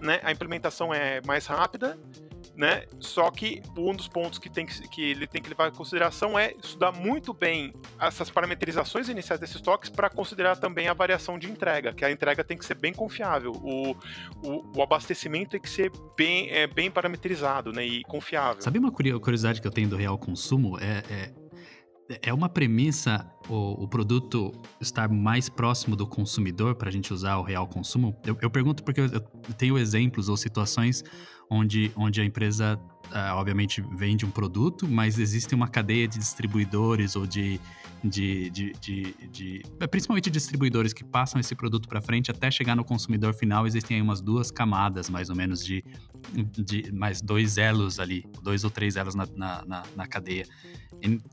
[0.00, 1.98] né, a implementação é mais rápida
[2.56, 2.84] né?
[3.00, 6.38] Só que um dos pontos que, tem que, que ele tem que levar em consideração
[6.38, 11.50] é estudar muito bem essas parametrizações iniciais desses estoques para considerar também a variação de
[11.50, 13.96] entrega, que a entrega tem que ser bem confiável, o,
[14.42, 18.60] o, o abastecimento tem que ser bem, é, bem parametrizado né, e confiável.
[18.60, 20.78] Sabe uma curiosidade que eu tenho do real consumo?
[20.78, 21.32] É, é,
[22.22, 27.38] é uma premissa o, o, produto estar mais próximo do consumidor para a gente usar
[27.38, 28.16] o real consumo?
[28.24, 29.20] Eu, eu pergunto porque eu, eu
[29.56, 31.02] tenho exemplos ou situações
[31.52, 37.16] onde, onde a empresa, uh, obviamente, vende um produto, mas existe uma cadeia de distribuidores
[37.16, 37.60] ou de,
[38.02, 42.74] de, de, de, de é, principalmente distribuidores que passam esse produto para frente até chegar
[42.74, 43.66] no consumidor final.
[43.66, 45.84] Existem aí umas duas camadas, mais ou menos, de,
[46.32, 50.46] de mais dois elos ali, dois ou três elos na, na, na, na cadeia.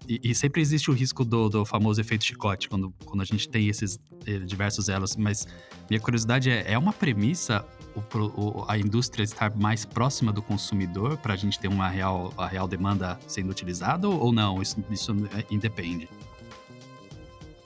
[0.08, 3.48] E, e, sempre existe o risco do, do, famoso efeito chicote, quando, quando a gente
[3.48, 5.16] tem esses eh, diversos elos.
[5.16, 5.48] Mas
[5.88, 7.64] minha curiosidade é: é uma premissa
[7.96, 12.34] o, o, a indústria estar mais próxima do consumidor para a gente ter uma real,
[12.38, 14.62] a real demanda sendo utilizada ou não?
[14.62, 15.16] Isso, isso
[15.50, 16.10] independe?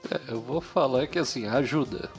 [0.09, 2.09] É, eu vou falar que assim, ajuda.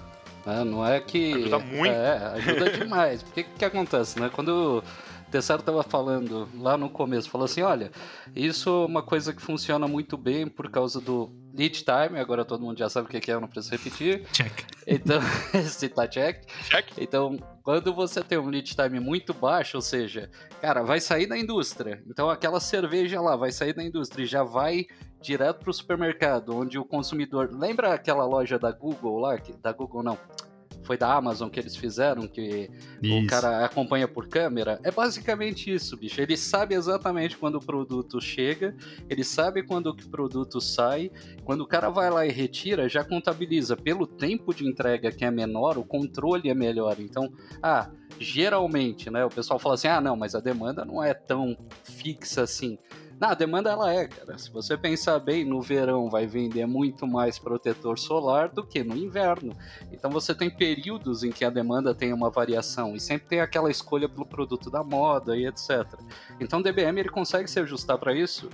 [0.47, 0.65] Né?
[0.65, 1.35] Não é que.
[1.35, 1.93] Ajuda muito.
[1.93, 3.23] É, ajuda demais.
[3.23, 4.31] Porque o que, que acontece, né?
[4.33, 4.83] Quando
[5.31, 7.91] Tessaro estava falando lá no começo, falou assim, olha,
[8.35, 12.63] isso é uma coisa que funciona muito bem por causa do lead time, agora todo
[12.63, 14.25] mundo já sabe o que é, eu não preciso repetir.
[14.33, 14.65] Check.
[14.87, 15.21] Então,
[15.65, 16.45] se tá check.
[16.69, 16.99] Check.
[16.99, 21.39] Então, quando você tem um lead time muito baixo, ou seja, cara, vai sair da
[21.39, 22.03] indústria.
[22.07, 24.87] Então, aquela cerveja lá vai sair da indústria e já vai
[25.23, 27.51] direto para o supermercado, onde o consumidor.
[27.53, 29.39] Lembra aquela loja da Google lá?
[29.63, 30.19] Da Google não
[30.85, 32.71] foi da Amazon que eles fizeram, que
[33.03, 33.19] isso.
[33.19, 34.79] o cara acompanha por câmera.
[34.83, 36.21] É basicamente isso, bicho.
[36.21, 38.77] Ele sabe exatamente quando o produto chega,
[39.09, 41.11] ele sabe quando o produto sai.
[41.45, 45.31] Quando o cara vai lá e retira, já contabiliza pelo tempo de entrega que é
[45.31, 46.97] menor, o controle é melhor.
[46.99, 49.25] Então, ah, geralmente, né?
[49.25, 52.79] O pessoal fala assim: ah, não, mas a demanda não é tão fixa assim.
[53.21, 54.37] Não, a demanda ela é, cara.
[54.39, 58.97] Se você pensar bem, no verão vai vender muito mais protetor solar do que no
[58.97, 59.57] inverno.
[59.93, 63.71] Então você tem períodos em que a demanda tem uma variação e sempre tem aquela
[63.71, 65.87] escolha pelo produto da moda e etc.
[66.41, 68.49] Então o DBM ele consegue se ajustar para isso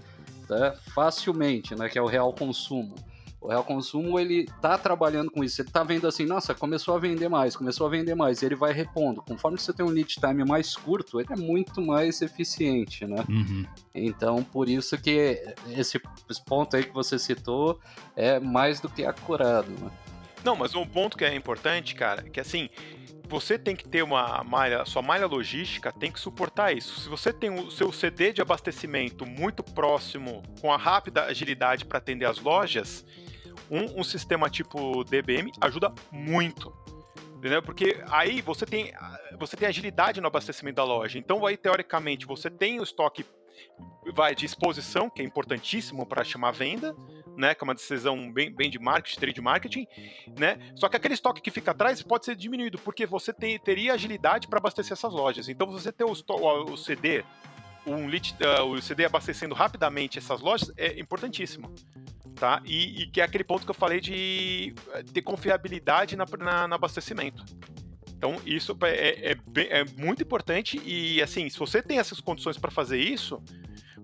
[0.47, 0.75] tá?
[0.95, 2.95] facilmente, né, que é o real consumo.
[3.41, 5.63] O real consumo, ele tá trabalhando com isso.
[5.63, 8.43] Ele tá vendo assim, nossa, começou a vender mais, começou a vender mais.
[8.43, 9.23] E ele vai repondo.
[9.23, 13.25] Conforme você tem um lead time mais curto, ele é muito mais eficiente, né?
[13.29, 13.65] Uhum.
[13.95, 16.01] Então, por isso que esse
[16.45, 17.81] ponto aí que você citou
[18.15, 19.91] é mais do que acurado, né?
[20.45, 22.69] Não, mas um ponto que é importante, cara, que assim,
[23.29, 27.01] você tem que ter uma malha, sua malha logística tem que suportar isso.
[27.01, 31.99] Se você tem o seu CD de abastecimento muito próximo, com a rápida agilidade para
[31.99, 33.05] atender as lojas,
[33.71, 36.73] um, um sistema tipo DBM ajuda muito.
[37.37, 37.63] Entendeu?
[37.63, 38.93] Porque aí você tem,
[39.39, 41.19] você tem agilidade no abastecimento da loja.
[41.19, 43.25] Então, aí, teoricamente, você tem o estoque
[44.15, 46.95] vai de exposição, que é importantíssimo para chamar venda,
[47.37, 49.87] né, que é uma decisão bem, bem de marketing, trade marketing,
[50.39, 50.59] né?
[50.75, 54.49] Só que aquele estoque que fica atrás pode ser diminuído, porque você tem, teria agilidade
[54.49, 55.49] para abastecer essas lojas.
[55.49, 57.25] Então, você ter o, o CD,
[57.87, 61.73] um lead, uh, o CD abastecendo rapidamente essas lojas é importantíssimo
[62.41, 62.63] tá?
[62.65, 66.67] E, e, que é aquele ponto que eu falei de eh, ter confiabilidade na, na,
[66.67, 67.45] no abastecimento.
[68.17, 72.71] Então, isso é, é, é, muito importante e, assim, se você tem essas condições para
[72.71, 73.43] fazer isso,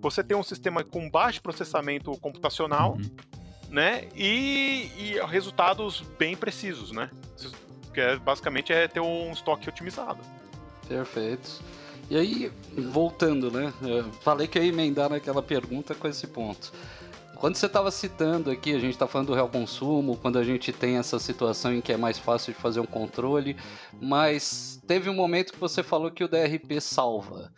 [0.00, 3.10] você tem um sistema com baixo processamento computacional, uhum.
[3.70, 4.08] né?
[4.14, 7.10] E, e, resultados bem precisos, né?
[7.92, 10.20] Que é, basicamente é ter um estoque otimizado.
[10.88, 11.62] Perfeito.
[12.08, 13.72] E aí, voltando, né?
[13.82, 16.72] Eu falei que ia emendar naquela pergunta com esse ponto.
[17.36, 20.72] Quando você estava citando aqui, a gente está falando do real consumo, quando a gente
[20.72, 23.56] tem essa situação em que é mais fácil de fazer um controle,
[24.00, 27.52] mas teve um momento que você falou que o DRP salva,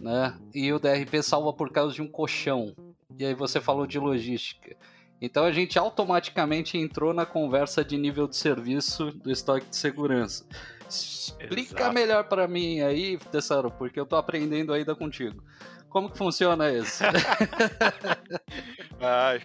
[0.00, 0.36] né?
[0.52, 2.74] E o DRP salva por causa de um colchão.
[3.18, 4.74] E aí você falou de logística.
[5.20, 10.44] Então a gente automaticamente entrou na conversa de nível de serviço do estoque de segurança.
[10.90, 11.94] Explica Exato.
[11.94, 15.42] melhor para mim aí, Tessaro, porque eu tô aprendendo ainda contigo.
[15.88, 17.02] Como que funciona isso?
[19.00, 19.40] Ai.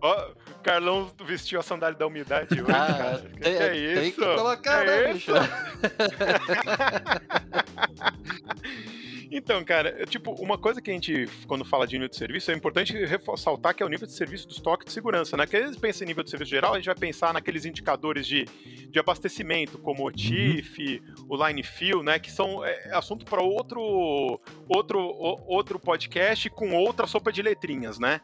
[0.00, 3.18] Ó, o Carlão vestiu a sandália da umidade hoje, ah, cara.
[3.18, 4.00] Que, tem, que é isso?
[4.00, 5.32] Tem que colocar, é né, bicho?
[9.30, 12.54] Então, cara, tipo, uma coisa que a gente, quando fala de nível de serviço, é
[12.54, 15.46] importante ressaltar que é o nível de serviço do estoque de segurança, né?
[15.46, 18.26] Que às vezes pensa em nível de serviço geral, a gente vai pensar naqueles indicadores
[18.26, 21.26] de, de abastecimento, como o TIF, uhum.
[21.28, 22.18] o line fill, né?
[22.18, 25.00] Que são é, assunto para outro, outro,
[25.46, 28.20] outro podcast com outra sopa de letrinhas, né?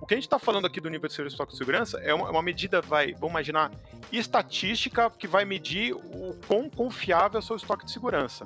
[0.00, 1.98] O que a gente está falando aqui do nível de serviço do estoque de segurança
[2.00, 3.70] é uma, é uma medida, vai, vamos imaginar,
[4.10, 8.44] estatística que vai medir o quão confiável é o seu estoque de segurança.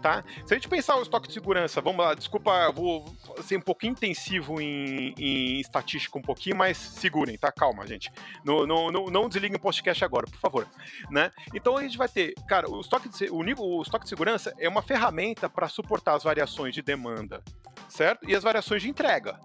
[0.00, 0.24] Tá?
[0.44, 3.04] Se a gente pensar o estoque de segurança, vamos lá, desculpa, vou
[3.42, 7.50] ser um pouquinho intensivo em, em estatística um pouquinho, mas segurem, tá?
[7.50, 8.10] Calma, gente.
[8.44, 10.66] Não, não, não, não desliguem o podcast agora, por favor.
[11.10, 11.30] Né?
[11.54, 14.54] Então a gente vai ter, cara, o estoque de, o nível, o estoque de segurança
[14.58, 17.42] é uma ferramenta para suportar as variações de demanda,
[17.88, 18.28] certo?
[18.28, 19.38] E as variações de entrega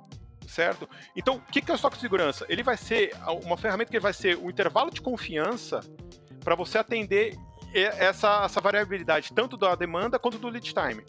[0.47, 0.87] certo?
[1.15, 2.45] Então, o que é o estoque de segurança?
[2.49, 3.13] Ele vai ser
[3.45, 5.79] uma ferramenta que vai ser o intervalo de confiança
[6.43, 7.37] para você atender
[7.73, 11.03] essa, essa variabilidade, tanto da demanda quanto do lead time.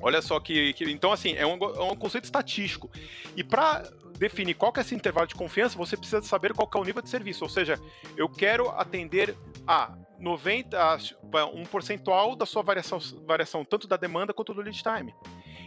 [0.00, 2.90] Olha só que, que então assim é um, é um conceito estatístico
[3.36, 3.82] e para
[4.18, 7.02] definir qual que é esse intervalo de confiança você precisa saber qual é o nível
[7.02, 7.80] de serviço, ou seja,
[8.16, 10.98] eu quero atender a 90 a
[11.46, 15.14] um percentual da sua variação, variação tanto da demanda quanto do lead time.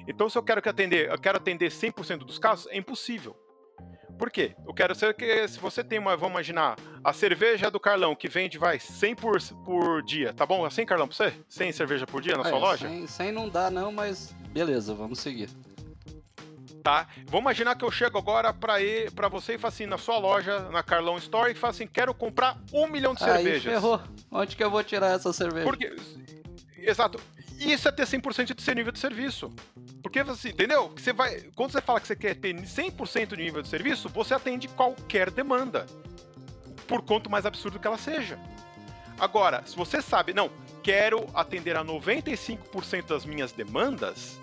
[0.08, 3.36] Então se eu quero que atender, eu quero atender 100% dos casos, é impossível.
[4.18, 4.56] Por quê?
[4.66, 8.28] Eu quero ser que se você tem uma, vamos imaginar, a cerveja do Carlão que
[8.28, 10.66] vende, vai, 100 por, por dia, tá bom?
[10.66, 11.34] Assim, Carlão, pra você?
[11.48, 12.88] 100 cerveja por dia na é, sua loja?
[12.88, 15.50] 100, 100 não dá não, mas beleza, vamos seguir.
[16.84, 17.06] Tá?
[17.26, 20.18] Vamos imaginar que eu chego agora pra, ir, pra você e falo assim, na sua
[20.18, 23.64] loja, na Carlão Store, e falo assim, quero comprar um milhão de Aí cervejas.
[23.64, 24.02] ferrou.
[24.32, 25.66] Onde que eu vou tirar essa cerveja?
[25.66, 25.94] Porque,
[26.78, 27.20] exato.
[27.58, 29.52] Isso é ter 100% de seu nível de serviço.
[30.02, 30.94] Porque você, entendeu?
[30.96, 34.34] Você vai, quando você fala que você quer ter 100% de nível de serviço, você
[34.34, 35.86] atende qualquer demanda.
[36.88, 38.40] Por quanto mais absurdo que ela seja.
[39.20, 40.50] Agora, se você sabe, não,
[40.84, 44.40] quero atender a 95% das minhas demandas,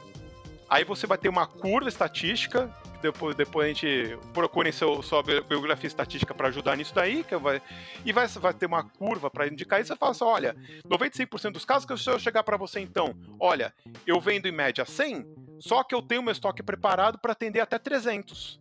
[0.68, 2.68] aí você vai ter uma curva estatística
[3.04, 7.60] depois, depois a gente procure seu, sua biografia estatística para ajudar nisso daí, que vai,
[8.04, 9.92] e vai, vai ter uma curva para indicar isso.
[9.92, 10.56] Você fala assim: olha,
[10.88, 13.74] 95% dos casos que eu chegar para você então, olha,
[14.06, 15.26] eu vendo em média 100,
[15.60, 18.58] só que eu tenho meu estoque preparado para atender até 300.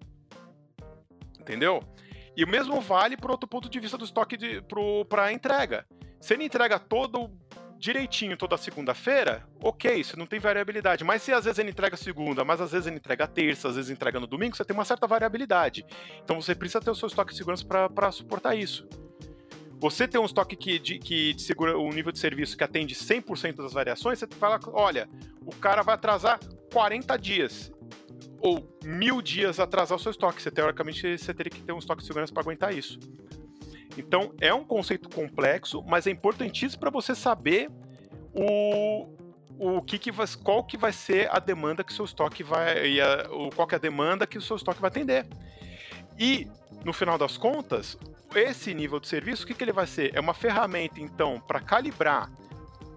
[1.40, 1.82] Entendeu?
[2.36, 4.38] E o mesmo vale por outro ponto de vista do estoque
[5.08, 5.86] para entrega.
[6.20, 7.32] Se ele entrega todo
[7.84, 11.04] direitinho toda segunda-feira, ok, isso não tem variabilidade.
[11.04, 13.92] Mas se às vezes ele entrega segunda, mas às vezes ele entrega terça, às vezes
[13.92, 15.86] entrega no domingo, você tem uma certa variabilidade.
[16.24, 18.88] Então você precisa ter o seu estoque de segurança para suportar isso.
[19.82, 22.96] Você tem um estoque que, de, que de segura o nível de serviço que atende
[22.96, 25.10] 100% das variações, você fala, olha,
[25.46, 26.40] o cara vai atrasar
[26.72, 27.70] 40 dias
[28.40, 30.42] ou mil dias atrasar o seu estoque.
[30.42, 32.98] Você, teoricamente, você teria que ter um estoque de segurança para aguentar isso.
[33.98, 37.70] Então, é um conceito complexo, mas é importantíssimo para você saber
[38.34, 39.08] o,
[39.60, 43.00] o que, que vai, qual que vai ser a demanda que seu estoque vai.
[43.00, 45.28] A, qual que é a demanda que o seu estoque vai atender.
[46.18, 46.48] E,
[46.84, 47.98] no final das contas,
[48.36, 50.16] esse nível de serviço, o que, que ele vai ser?
[50.16, 52.32] É uma ferramenta, então, para calibrar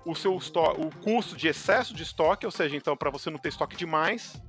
[0.05, 3.49] o seu o custo de excesso de estoque, ou seja, então, para você não ter
[3.49, 4.41] estoque demais,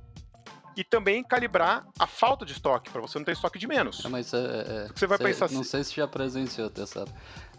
[0.78, 4.04] e também calibrar a falta de estoque, para você não ter estoque de menos.
[4.04, 7.10] É, mas é, é, você vai pensar Não assim, sei se já presenciou, sabe?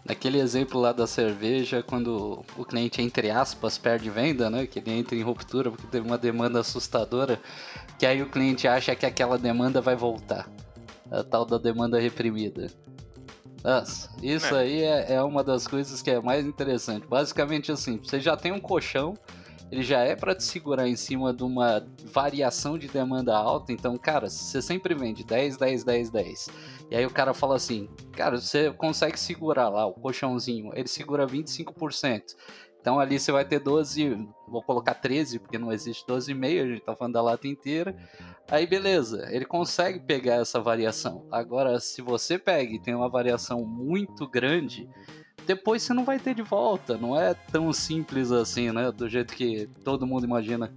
[0.02, 4.66] Naquele exemplo lá da cerveja, quando o cliente, entre aspas, perde venda, né?
[4.66, 7.38] Que ele entra em ruptura porque teve uma demanda assustadora,
[7.98, 10.48] que aí o cliente acha que aquela demanda vai voltar.
[11.10, 12.68] A tal da demanda reprimida.
[13.62, 14.60] Nossa, isso é.
[14.60, 17.06] aí é, é uma das coisas que é mais interessante.
[17.06, 19.14] Basicamente assim, você já tem um colchão
[19.70, 23.72] ele já é para te segurar em cima de uma variação de demanda alta.
[23.72, 26.48] Então, cara, você sempre vende 10, 10, 10, 10.
[26.90, 31.26] E aí o cara fala assim: cara, você consegue segurar lá o colchãozinho, ele segura
[31.26, 32.22] 25%.
[32.80, 36.80] Então ali você vai ter 12, vou colocar 13, porque não existe 12,5, a gente
[36.80, 37.94] tá falando da lata inteira.
[38.50, 41.26] Aí beleza, ele consegue pegar essa variação.
[41.30, 44.88] Agora, se você pega e tem uma variação muito grande,
[45.50, 46.96] depois você não vai ter de volta.
[46.96, 48.92] Não é tão simples assim, né?
[48.92, 50.72] Do jeito que todo mundo imagina.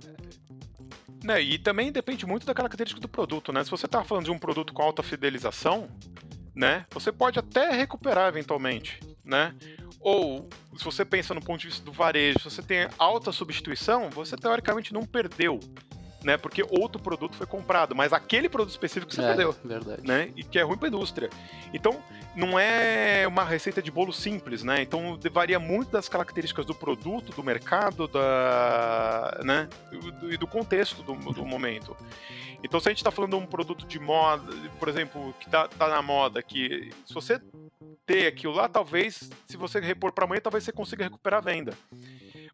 [1.24, 3.64] Né, e também depende muito da característica do produto, né?
[3.64, 5.88] Se você está falando de um produto com alta fidelização,
[6.56, 6.86] né?
[6.92, 9.56] Você pode até recuperar eventualmente, né?
[10.02, 14.10] Ou, se você pensa no ponto de vista do varejo, se você tem alta substituição,
[14.10, 15.60] você teoricamente não perdeu,
[16.24, 16.38] né?
[16.38, 19.56] Porque outro produto foi comprado, mas aquele produto específico você é, perdeu.
[19.64, 20.08] Verdade.
[20.08, 20.32] Né?
[20.36, 21.30] E que é ruim para a indústria.
[21.74, 22.02] Então,
[22.36, 24.82] não é uma receita de bolo simples, né?
[24.82, 29.68] Então, varia muito das características do produto, do mercado, da, né?
[30.30, 31.96] E do, contexto do, do momento.
[32.64, 35.68] Então, se a gente está falando de um produto de moda, por exemplo, que está
[35.68, 37.40] tá na moda, que se você
[38.06, 41.74] ter aquilo lá, talvez, se você repor para amanhã, talvez você consiga recuperar a venda.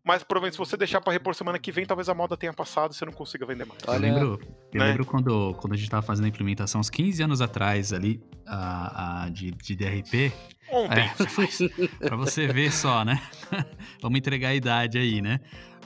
[0.04, 2.92] Mas provavelmente se você deixar para repor semana que vem, talvez a moda tenha passado
[2.92, 3.82] e você não consiga vender mais.
[3.86, 4.40] Eu lembro,
[4.74, 4.88] eu né?
[4.88, 9.26] lembro quando, quando a gente estava fazendo a implementação, uns 15 anos atrás ali, a,
[9.26, 10.34] a de, de DRP.
[10.72, 11.00] Ontem.
[11.00, 13.22] É, pra você ver só, né?
[14.02, 15.40] Vamos entregar a idade aí, né?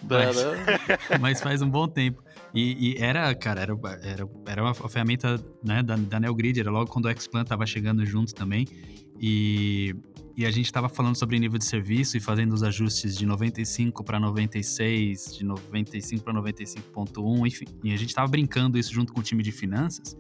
[0.04, 0.38] Mas,
[1.20, 2.24] mas faz um bom tempo.
[2.54, 6.92] E, e, era, cara, era, era, era uma ferramenta né, da, da NeoGrid, era logo
[6.92, 8.68] quando o Xplan tava chegando junto também.
[9.20, 9.96] E
[10.36, 14.04] e a gente estava falando sobre nível de serviço e fazendo os ajustes de 95
[14.04, 17.66] para 96, de 95 para 95.1, enfim.
[17.84, 20.18] E a gente estava brincando isso junto com o time de finanças.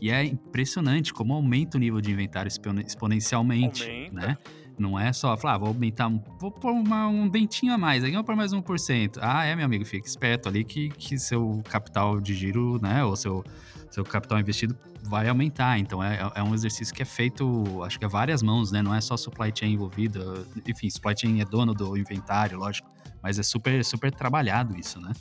[0.00, 4.14] E é impressionante como aumenta o nível de inventário exponencialmente, aumenta.
[4.14, 4.38] né?
[4.76, 6.10] Não é só falar, ah, vou aumentar,
[6.40, 9.18] vou pôr uma, um dentinho a mais, aí vou pôr mais 1%.
[9.20, 13.14] Ah, é, meu amigo, fica esperto ali que, que seu capital de giro, né, ou
[13.14, 13.44] seu,
[13.92, 15.78] seu capital investido vai aumentar.
[15.78, 18.82] Então é, é um exercício que é feito, acho que é várias mãos, né?
[18.82, 20.20] Não é só supply chain envolvida.
[20.66, 22.88] Enfim, supply chain é dono do inventário, lógico,
[23.22, 25.12] mas é super, super trabalhado isso, né?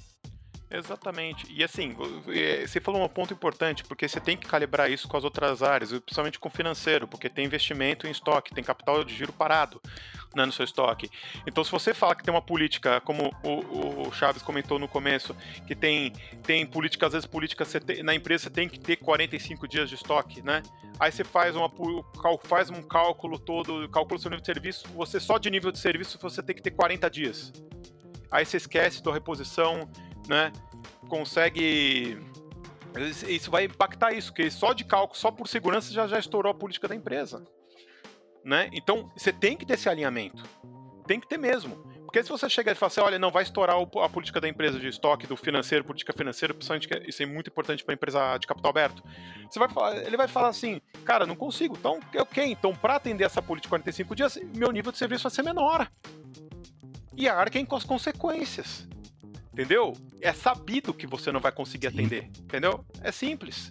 [0.72, 1.45] Exatamente.
[1.51, 1.95] E assim,
[2.30, 5.61] é, você falou um ponto importante, porque você tem que calibrar isso com as outras
[5.61, 9.82] áreas, principalmente com o financeiro, porque tem investimento em estoque, tem capital de giro parado
[10.34, 11.09] né, no seu estoque.
[11.45, 15.36] Então, se você fala que tem uma política, como o, o Chaves comentou no começo,
[15.67, 16.13] que tem,
[16.43, 19.95] tem política, às vezes política tem, na empresa você tem que ter 45 dias de
[19.95, 20.63] estoque, né?
[20.99, 21.69] Aí você faz, uma,
[22.43, 26.17] faz um cálculo todo, calcula seu nível de serviço, você só de nível de serviço
[26.22, 27.51] você tem que ter 40 dias.
[28.30, 29.89] Aí você esquece da reposição,
[30.28, 30.51] né?
[31.07, 32.19] Consegue.
[33.28, 36.55] Isso vai impactar isso, porque só de cálculo, só por segurança já, já estourou a
[36.55, 37.45] política da empresa.
[38.43, 38.69] Né?
[38.74, 40.43] Então, você tem que ter esse alinhamento.
[41.07, 41.91] Tem que ter mesmo.
[42.11, 44.78] Porque se você chegar e falar assim, olha, não, vai estourar a política da empresa
[44.78, 48.38] de estoque, do financeiro, política financeira, principalmente é, isso é muito importante para a empresa
[48.38, 49.01] de capital aberto.
[49.49, 51.74] Você vai falar, ele vai falar assim, cara, não consigo.
[51.80, 55.32] Então, ok, então para atender essa política de 45 dias, meu nível de serviço vai
[55.32, 55.89] ser menor.
[57.15, 58.86] E arquem com as consequências.
[59.62, 59.93] Entendeu?
[60.20, 61.99] É sabido que você não vai conseguir Sim.
[61.99, 62.24] atender.
[62.39, 62.84] Entendeu?
[63.03, 63.70] É simples.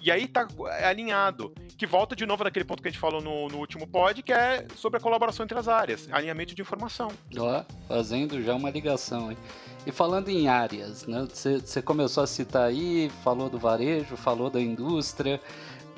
[0.00, 0.48] E aí tá
[0.84, 1.54] alinhado.
[1.76, 4.32] Que volta de novo naquele ponto que a gente falou no, no último pod, que
[4.32, 7.10] é sobre a colaboração entre as áreas, alinhamento de informação.
[7.38, 9.38] Ó, fazendo já uma ligação, hein?
[9.86, 11.26] E falando em áreas, né?
[11.32, 15.40] Você começou a citar aí, falou do varejo, falou da indústria.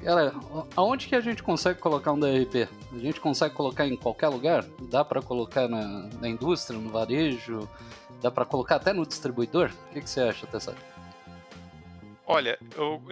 [0.02, 0.32] Galera,
[0.76, 2.68] aonde que a gente consegue colocar um DRP?
[2.92, 4.64] A gente consegue colocar em qualquer lugar?
[4.90, 7.68] Dá para colocar na, na indústria, no varejo?
[8.20, 9.70] Dá para colocar até no distribuidor?
[9.90, 10.76] O que, que você acha, Tessaro?
[12.30, 13.02] Olha, eu,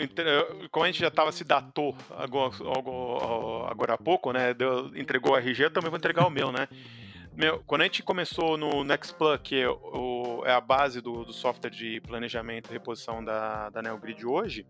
[0.71, 2.53] como a gente já estava se datou agora,
[3.71, 4.53] agora há pouco, né?
[4.53, 6.69] Deu, entregou o RG, eu também vou entregar o meu, né?
[7.35, 11.33] Meu, quando a gente começou no Nextplug, que é, o, é a base do, do,
[11.33, 14.67] software de planejamento e reposição da, da NeoGrid hoje,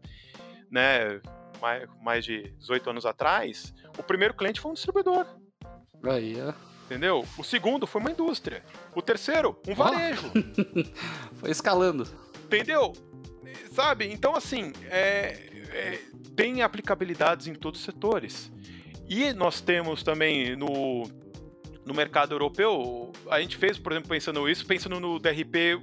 [0.71, 1.21] né?
[1.61, 5.27] Mais, mais de 18 anos atrás, o primeiro cliente foi um distribuidor.
[6.05, 6.55] Aí, é.
[6.87, 7.27] Entendeu?
[7.37, 8.65] O segundo foi uma indústria.
[8.95, 10.31] O terceiro, um varejo.
[11.35, 12.07] foi escalando.
[12.45, 12.93] Entendeu?
[13.73, 14.07] Sabe?
[14.07, 16.01] Então, assim, é, é,
[16.37, 18.53] tem aplicabilidades em todos os setores.
[19.09, 21.11] E nós temos também no,
[21.85, 25.81] no mercado europeu, a gente fez, por exemplo, pensando isso, pensando no DRP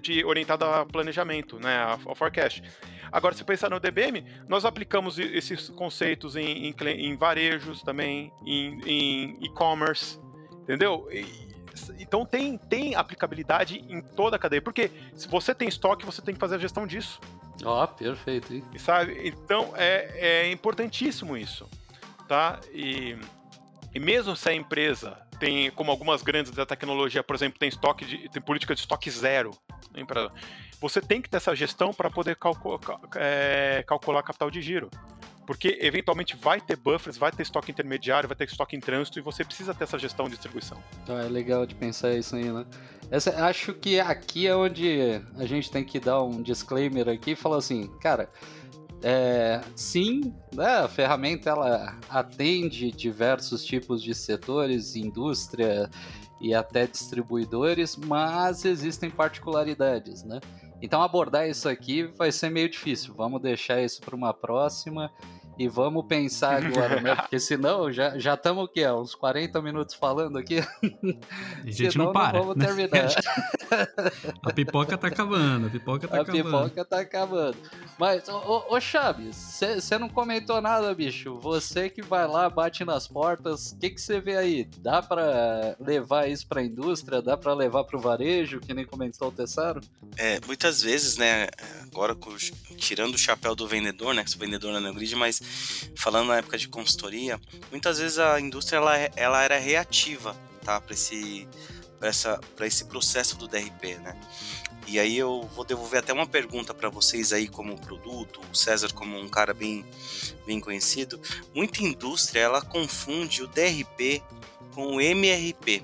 [0.00, 2.62] de, orientado a planejamento, né, ao forecast.
[3.10, 9.38] Agora, se pensar no DBM, nós aplicamos esses conceitos em, em, em varejos também, em
[9.40, 10.18] e-commerce,
[10.64, 11.08] Entendeu?
[11.98, 14.62] Então tem, tem aplicabilidade em toda a cadeia.
[14.62, 17.20] Porque se você tem estoque, você tem que fazer a gestão disso.
[17.64, 18.52] Ó, oh, perfeito.
[18.52, 18.64] Hein?
[18.78, 19.28] Sabe?
[19.28, 21.68] Então é, é importantíssimo isso.
[22.26, 22.58] Tá?
[22.72, 23.16] E,
[23.94, 28.04] e mesmo se a empresa tem, como algumas grandes da tecnologia, por exemplo, tem estoque
[28.04, 29.50] de, tem política de estoque zero.
[29.92, 30.02] Né,
[30.80, 32.78] você tem que ter essa gestão para poder calcular,
[33.16, 34.90] é, calcular capital de giro.
[35.46, 39.22] Porque eventualmente vai ter buffers, vai ter estoque intermediário, vai ter estoque em trânsito e
[39.22, 40.82] você precisa ter essa gestão de distribuição.
[41.08, 42.64] Ah, é legal de pensar isso aí, né?
[43.10, 47.36] Essa, acho que aqui é onde a gente tem que dar um disclaimer aqui e
[47.36, 48.30] falar assim, cara,
[49.02, 55.90] é, sim, né, a ferramenta ela atende diversos tipos de setores, indústria
[56.40, 60.40] e até distribuidores, mas existem particularidades, né?
[60.84, 63.14] Então abordar isso aqui vai ser meio difícil.
[63.14, 65.10] Vamos deixar isso para uma próxima
[65.58, 67.14] e vamos pensar agora, né?
[67.14, 68.86] Porque senão já já estamos o quê?
[68.88, 70.58] Uns 40 minutos falando aqui.
[70.58, 72.38] A gente senão, não para.
[72.38, 73.08] Não vamos terminar.
[74.42, 76.56] a pipoca tá acabando, a pipoca tá a acabando.
[76.56, 77.56] A pipoca tá acabando.
[77.98, 81.38] Mas, ô, ô Chaves, você não comentou nada, bicho.
[81.40, 84.68] Você que vai lá, bate nas portas, o que você vê aí?
[84.78, 87.22] Dá para levar isso pra indústria?
[87.22, 89.80] Dá para levar pro varejo, que nem comentou o Tessaro?
[90.16, 91.46] É, muitas vezes, né,
[91.82, 92.16] agora
[92.76, 95.40] tirando o chapéu do vendedor, né, que sou vendedor na Neogrid, mas
[95.96, 97.40] falando na época de consultoria,
[97.70, 101.48] muitas vezes a indústria ela, ela era reativa, tá, para esse
[102.54, 104.14] para esse processo do DRP, né?
[104.86, 108.92] E aí eu vou devolver até uma pergunta para vocês aí como produto, o César
[108.92, 109.84] como um cara bem
[110.46, 111.18] bem conhecido.
[111.54, 114.22] Muita indústria ela confunde o DRP
[114.74, 115.82] com o MRP.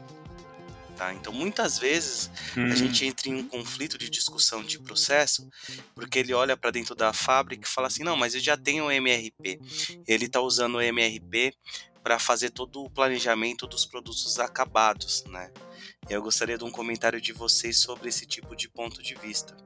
[1.01, 1.14] Tá?
[1.14, 3.09] Então, muitas vezes a gente hum.
[3.09, 5.48] entra em um conflito de discussão de processo,
[5.94, 8.84] porque ele olha para dentro da fábrica e fala assim: não, mas eu já tenho
[8.84, 9.59] o MRP.
[10.07, 11.55] Ele está usando o MRP
[12.03, 15.51] para fazer todo o planejamento dos produtos acabados, né?
[16.07, 19.57] Eu gostaria de um comentário de vocês sobre esse tipo de ponto de vista.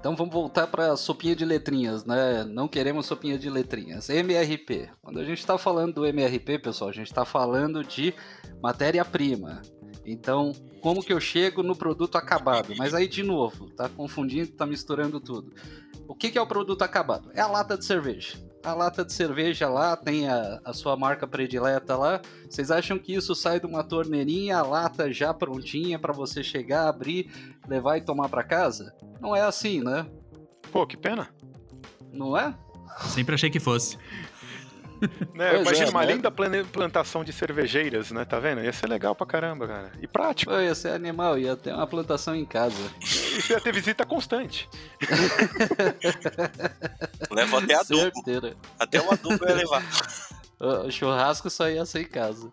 [0.00, 2.44] Então vamos voltar para sopinha de letrinhas, né?
[2.44, 4.08] Não queremos sopinha de letrinhas.
[4.08, 4.88] MRP.
[5.02, 8.14] Quando a gente está falando do MRP, pessoal, a gente está falando de
[8.62, 9.60] matéria-prima.
[10.10, 12.74] Então, como que eu chego no produto acabado?
[12.76, 15.52] Mas aí, de novo, tá confundindo, tá misturando tudo.
[16.06, 17.30] O que, que é o produto acabado?
[17.34, 21.26] É a lata de cerveja a lata de cerveja lá, tem a, a sua marca
[21.26, 22.20] predileta lá.
[22.48, 26.88] Vocês acham que isso sai de uma torneirinha, a lata já prontinha para você chegar,
[26.88, 27.30] abrir,
[27.66, 28.94] levar e tomar para casa?
[29.20, 30.06] Não é assim, né?
[30.72, 31.28] Pô, que pena.
[32.12, 32.54] Não é?
[33.08, 33.96] Sempre achei que fosse.
[35.34, 36.12] Né, imagina é, uma né?
[36.12, 38.24] linda plantação de cervejeiras, né?
[38.24, 38.62] Tá vendo?
[38.62, 39.92] Ia ser legal pra caramba, cara.
[40.00, 40.50] E prático.
[40.50, 42.76] Pô, ia ser animal, ia ter uma plantação em casa.
[43.00, 44.68] Isso ia ter visita constante.
[47.30, 48.00] Leva até adubo.
[48.00, 48.56] Certeira.
[48.78, 49.82] Até o adubo ia levar.
[50.60, 52.50] O churrasco só ia ser em casa.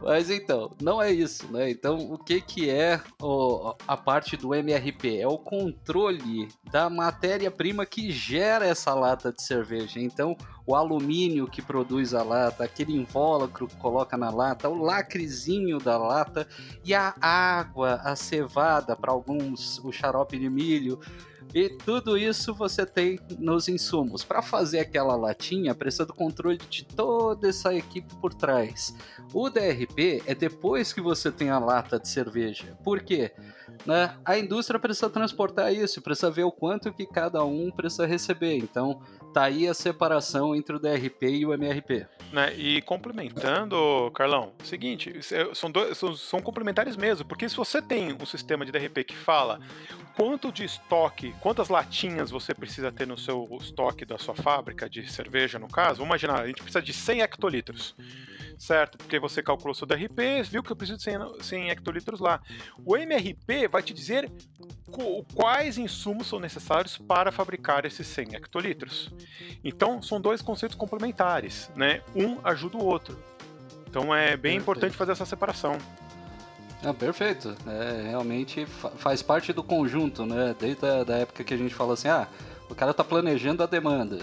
[0.00, 1.70] Mas então, não é isso, né?
[1.70, 5.18] Então, o que, que é o, a parte do MRP?
[5.18, 9.98] É o controle da matéria-prima que gera essa lata de cerveja.
[9.98, 10.36] Então,
[10.66, 15.98] o alumínio que produz a lata, aquele invólucro que coloca na lata, o lacrezinho da
[15.98, 16.46] lata
[16.84, 20.98] e a água, a cevada, para alguns o xarope de milho
[21.52, 24.24] e tudo isso você tem nos insumos.
[24.24, 28.94] Para fazer aquela latinha, precisa do controle de toda essa equipe por trás.
[29.32, 32.76] O DRP é depois que você tem a lata de cerveja.
[32.82, 33.32] Por quê?
[33.86, 34.16] Né?
[34.24, 38.56] A indústria precisa transportar isso, precisa ver o quanto que cada um precisa receber.
[38.56, 39.00] Então,
[39.34, 42.06] tá aí a separação entre o DRP e o MRP.
[42.32, 42.54] Né?
[42.54, 48.12] E complementando, Carlão, seguinte, é, são, dois, são, são, complementares mesmo, porque se você tem
[48.12, 49.60] um sistema de DRP que fala
[50.16, 55.10] quanto de estoque, quantas latinhas você precisa ter no seu estoque da sua fábrica de
[55.10, 57.94] cerveja, no caso, vamos imaginar, a gente precisa de 100 hectolitros
[58.58, 58.98] certo?
[58.98, 62.40] Porque você calculou seu DRP, viu que eu preciso de 100, 100 hectolitros lá.
[62.84, 64.30] O MRP vai te dizer
[65.34, 69.10] quais insumos são necessários para fabricar esses 100 hectolitros.
[69.62, 72.02] Então, são dois conceitos complementares, né?
[72.14, 73.18] Um ajuda o outro.
[73.88, 74.62] Então, é bem perfeito.
[74.62, 75.78] importante fazer essa separação.
[76.84, 77.56] Ah, perfeito.
[77.66, 80.54] É, realmente faz parte do conjunto, né?
[80.58, 82.28] Desde a da época que a gente fala assim, ah,
[82.68, 84.18] o cara está planejando a demanda.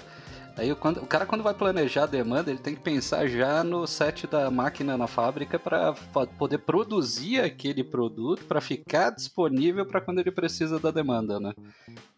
[0.57, 3.87] Aí quando, o cara quando vai planejar a demanda, ele tem que pensar já no
[3.87, 5.93] set da máquina na fábrica para
[6.37, 11.53] poder produzir aquele produto para ficar disponível para quando ele precisa da demanda, né?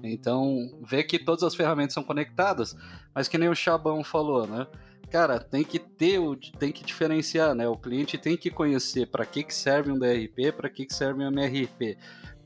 [0.01, 2.75] Então, ver que todas as ferramentas são conectadas,
[3.13, 4.67] mas que nem o Chabão falou, né?
[5.13, 6.19] Cara, tem que ter,
[6.57, 7.67] tem que diferenciar, né?
[7.67, 11.23] O cliente tem que conhecer para que, que serve um DRP, para que, que serve
[11.23, 11.99] um MRP.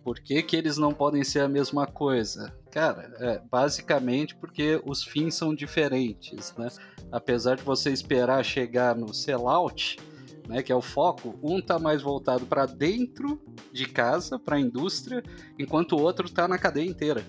[0.07, 2.57] Por que, que eles não podem ser a mesma coisa?
[2.71, 6.69] Cara, é, basicamente porque os fins são diferentes, né?
[7.11, 9.99] Apesar de você esperar chegar no sellout,
[10.47, 13.37] né, que é o foco, um tá mais voltado para dentro
[13.73, 15.21] de casa, para a indústria,
[15.59, 17.21] enquanto o outro tá na cadeia inteira.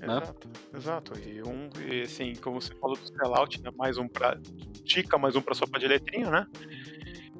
[0.00, 0.16] Né?
[0.16, 1.20] Exato, exato.
[1.20, 4.40] E um, e assim, como você falou do sellout, né, mais um para
[4.82, 6.46] dica, mais um para sopa de né?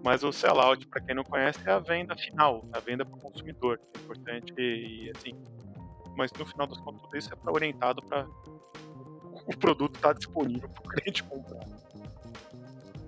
[0.05, 3.21] Mas o sellout, para quem não conhece, é a venda final, a venda para o
[3.21, 3.81] consumidor.
[3.95, 5.35] É importante e, assim.
[6.15, 8.27] Mas no final das contas, tudo isso é para orientado para
[9.47, 11.65] o produto estar tá disponível para o cliente comprar.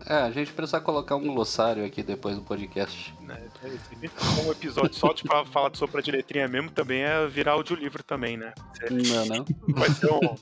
[0.07, 3.15] É, a gente precisa colocar um glossário aqui depois do podcast.
[3.29, 7.53] É, é um episódio só de falar de sopa de letrinha mesmo também é virar
[7.53, 8.55] audiolivro também, né?
[8.91, 9.45] Não, não.
[9.69, 10.37] Vai ser um.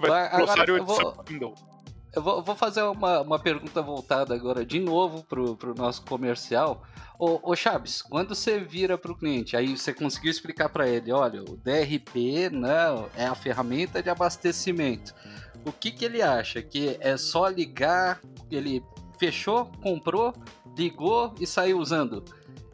[0.00, 1.75] Vai, glossário agora, eu vou...
[2.16, 6.82] Eu vou, vou fazer uma, uma pergunta voltada agora de novo pro, pro nosso comercial.
[7.18, 11.12] Ô, ô Chaves, quando você vira para o cliente, aí você conseguiu explicar para ele,
[11.12, 15.14] olha, o DRP né, é a ferramenta de abastecimento.
[15.62, 16.62] O que, que ele acha?
[16.62, 18.18] Que é só ligar,
[18.50, 18.82] ele
[19.18, 20.32] fechou, comprou,
[20.74, 22.24] ligou e saiu usando?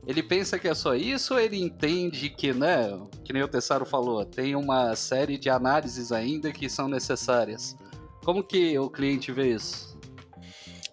[0.07, 3.85] Ele pensa que é só isso ou ele entende que, né, que nem o Tessaro
[3.85, 7.77] falou, tem uma série de análises ainda que são necessárias?
[8.25, 9.93] Como que o cliente vê isso?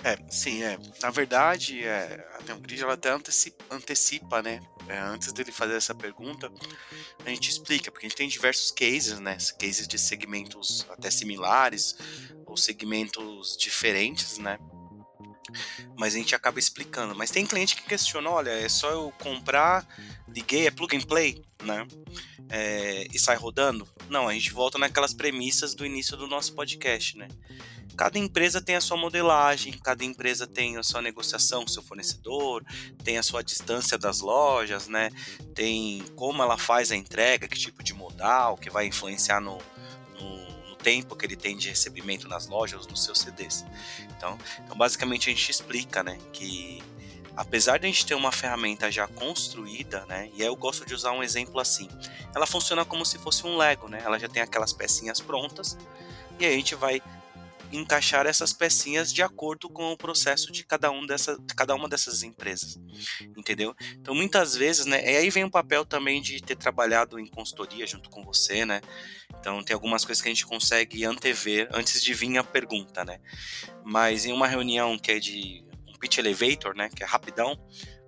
[0.04, 0.78] É, sim, é.
[1.02, 4.62] Na verdade, é, a Neogrid ela até antecipa, antecipa né?
[4.88, 6.52] É, antes dele fazer essa pergunta,
[7.26, 9.38] a gente explica, porque a gente tem diversos cases, né?
[9.60, 11.98] Cases de segmentos até similares,
[12.46, 14.58] ou segmentos diferentes, né?
[15.98, 17.16] Mas a gente acaba explicando.
[17.16, 19.88] Mas tem cliente que questiona, olha, é só eu comprar,
[20.28, 21.88] liguei, é plug and play, né?
[22.50, 23.88] É, e sai rodando?
[24.10, 27.28] Não, a gente volta naquelas premissas do início do nosso podcast, né?
[28.00, 32.64] Cada empresa tem a sua modelagem, cada empresa tem a sua negociação com seu fornecedor,
[33.04, 35.12] tem a sua distância das lojas, né?
[35.54, 39.58] Tem como ela faz a entrega, que tipo de modal, que vai influenciar no,
[40.18, 40.49] no, no
[40.84, 43.66] tempo que ele tem de recebimento nas lojas, nos seus CDs.
[44.18, 46.82] Então, então basicamente a gente explica, né, que
[47.36, 51.12] apesar de a gente ter uma ferramenta já construída, né, e eu gosto de usar
[51.12, 51.88] um exemplo assim,
[52.36, 55.78] ela funciona como se fosse um Lego, né, ela já tem aquelas pecinhas prontas,
[56.40, 57.02] e aí a gente vai
[57.72, 62.24] encaixar essas pecinhas de acordo com o processo de cada, um dessa, cada uma dessas
[62.24, 62.80] empresas,
[63.38, 63.76] entendeu?
[63.94, 67.86] Então muitas vezes, né, e aí vem o papel também de ter trabalhado em consultoria
[67.86, 68.82] junto com você, né?
[69.40, 73.20] Então tem algumas coisas que a gente consegue antever antes de vir a pergunta, né?
[73.84, 77.58] Mas em uma reunião que é de um pitch elevator, né, que é rapidão,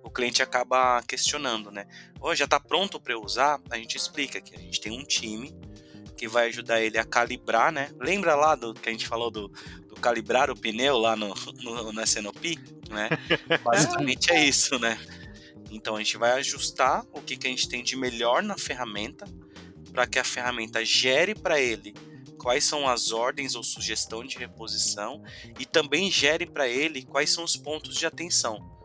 [0.02, 1.86] o cliente acaba questionando, né?
[2.20, 3.60] Oh, já está pronto para usar?
[3.70, 5.54] A gente explica que a gente tem um time
[6.22, 7.90] que vai ajudar ele a calibrar, né?
[8.00, 9.48] Lembra lá do que a gente falou do,
[9.88, 12.56] do calibrar o pneu lá no, no, na SNOP,
[12.88, 13.08] né?
[13.64, 14.96] Basicamente é isso, né?
[15.68, 19.26] Então a gente vai ajustar o que, que a gente tem de melhor na ferramenta
[19.92, 21.92] para que a ferramenta gere para ele
[22.38, 25.24] quais são as ordens ou sugestão de reposição
[25.58, 28.80] e também gere para ele quais são os pontos de atenção.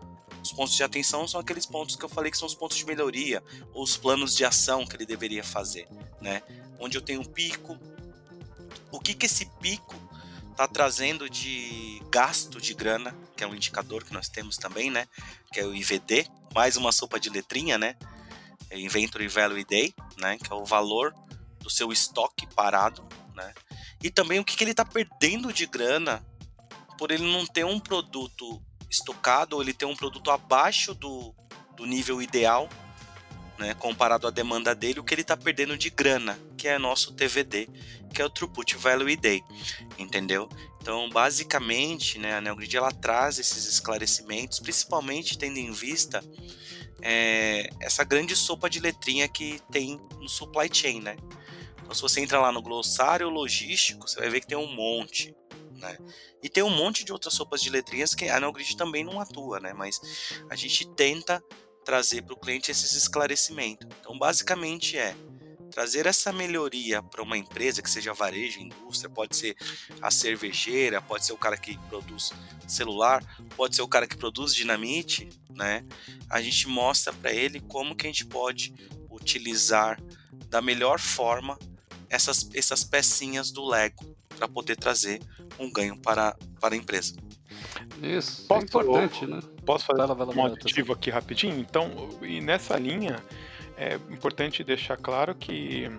[0.47, 2.85] Os pontos de atenção são aqueles pontos que eu falei que são os pontos de
[2.85, 3.43] melhoria
[3.73, 5.89] ou os planos de ação que ele deveria fazer,
[6.21, 6.41] né?
[6.79, 7.77] onde eu tenho um pico.
[8.89, 9.93] O que, que esse pico
[10.51, 15.05] está trazendo de gasto de grana, que é um indicador que nós temos também, né?
[15.51, 16.25] Que é o IVD,
[16.55, 17.97] mais uma sopa de letrinha, né?
[18.69, 20.37] É Inventory Value Day, né?
[20.37, 21.13] Que é o valor
[21.59, 23.53] do seu estoque parado, né?
[24.01, 26.25] E também o que, que ele está perdendo de grana
[26.97, 31.33] por ele não ter um produto estocado ele ter um produto abaixo do,
[31.75, 32.69] do nível ideal
[33.57, 37.13] né, comparado à demanda dele, o que ele está perdendo de grana, que é nosso
[37.13, 37.67] TVD,
[38.13, 39.43] que é o Throughput Value Day,
[39.97, 40.47] entendeu?
[40.81, 46.23] Então, basicamente, né, a NeoGrid ela traz esses esclarecimentos, principalmente tendo em vista
[47.01, 51.17] é, essa grande sopa de letrinha que tem no supply chain, né?
[51.81, 55.35] Então, se você entra lá no glossário logístico, você vai ver que tem um monte,
[55.77, 55.97] né?
[56.41, 59.59] E tem um monte de outras sopas de letrinhas que a NeoGrid também não atua,
[59.59, 59.73] né?
[59.73, 59.99] Mas
[60.49, 61.43] a gente tenta
[61.85, 63.87] trazer para o cliente esses esclarecimentos.
[64.01, 65.15] Então, basicamente é
[65.71, 69.55] trazer essa melhoria para uma empresa que seja varejo, indústria, pode ser
[70.01, 72.31] a cervejeira, pode ser o cara que produz
[72.67, 73.23] celular,
[73.55, 75.85] pode ser o cara que produz dinamite, né?
[76.29, 78.73] A gente mostra para ele como que a gente pode
[79.09, 80.01] utilizar
[80.49, 81.57] da melhor forma
[82.09, 85.21] essas, essas pecinhas do Lego para poder trazer
[85.59, 87.15] um ganho para, para a empresa.
[88.01, 89.39] Isso, é Posso, é importante, né?
[89.65, 91.59] Posso fazer vai lá, vai lá, um aditivo aqui rapidinho?
[91.59, 93.17] Então, e nessa linha,
[93.75, 95.89] é importante deixar claro que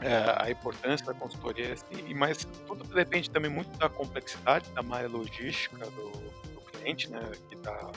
[0.00, 5.08] é, a importância da consultoria, assim, mas tudo depende também muito da complexidade da malha
[5.08, 7.90] logística do, do cliente, né, que está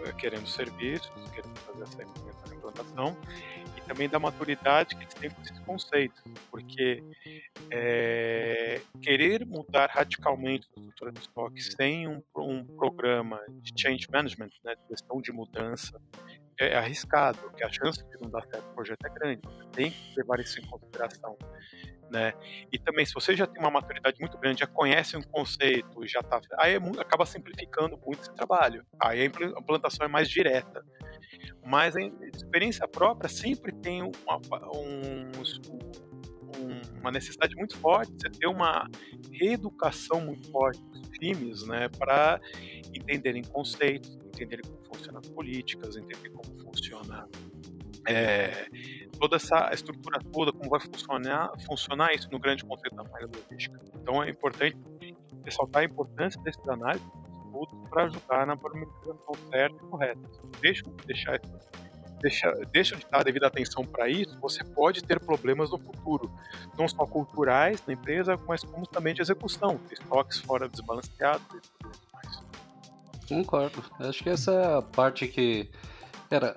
[0.00, 2.02] é, querendo serviços, querendo fazer essa
[2.54, 3.16] implementação,
[3.86, 7.02] também da maturidade que eles têm com esses conceitos, porque
[7.70, 14.50] é, querer mudar radicalmente a estrutura de estoque sem um, um programa de change management,
[14.64, 16.00] né, de gestão de mudança,
[16.58, 19.40] é arriscado, porque a chance de não dar certo o projeto é grande.
[19.44, 21.36] Você tem que levar isso em consideração.
[22.10, 22.34] Né?
[22.70, 26.22] E também, se você já tem uma maturidade muito grande, já conhece um conceito, já
[26.22, 28.84] tá, aí é, acaba simplificando muito esse trabalho.
[29.00, 30.84] Aí a implantação é mais direta.
[31.64, 32.00] Mas a
[32.34, 34.40] experiência própria sempre tem uma,
[34.76, 35.30] um,
[37.00, 38.88] uma necessidade muito forte você ter uma
[39.32, 42.40] reeducação muito forte dos times, né, para
[42.94, 47.28] entenderem conceitos, entenderem como funcionam as políticas, entender como funciona
[48.06, 48.66] é,
[49.18, 53.78] toda essa estrutura toda, como vai funcionar, funcionar isso no grande conceito da malha logística.
[53.94, 54.76] Então é importante
[55.44, 57.06] ressaltar a importância desses análises
[57.90, 60.20] para ajudar na parametrização certa e correta.
[60.60, 61.38] Deixa deixar
[62.22, 66.32] deixa, deixa de dar devida atenção para isso, você pode ter problemas no futuro,
[66.78, 71.60] não só culturais na empresa, mas como também de execução, estoques fora desbalanceados.
[73.28, 73.82] Concordo.
[73.98, 75.68] Acho que essa é a parte que
[76.32, 76.56] Cara,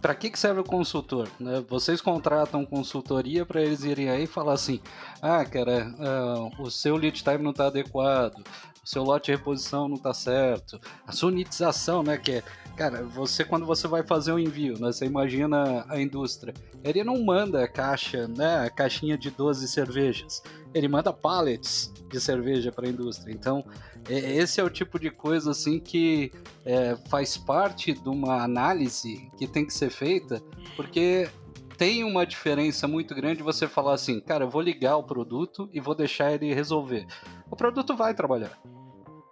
[0.00, 1.28] para que, que serve o consultor?
[1.38, 1.62] Né?
[1.68, 4.80] Vocês contratam consultoria para eles irem aí e falar assim:
[5.20, 8.38] ah, cara, uh, o seu lead time não está adequado,
[8.82, 12.16] o seu lote de reposição não está certo, a sonitização, né?
[12.16, 12.42] Que é
[12.76, 16.52] Cara, você quando você vai fazer um envio, né, você imagina a indústria,
[16.82, 20.42] ele não manda caixa, né, caixinha de 12 cervejas,
[20.74, 23.32] ele manda pallets de cerveja para a indústria.
[23.32, 23.64] Então,
[24.08, 26.32] é, esse é o tipo de coisa assim que
[26.64, 30.42] é, faz parte de uma análise que tem que ser feita,
[30.74, 31.28] porque
[31.78, 35.80] tem uma diferença muito grande você falar assim, cara, eu vou ligar o produto e
[35.80, 37.06] vou deixar ele resolver.
[37.48, 38.58] O produto vai trabalhar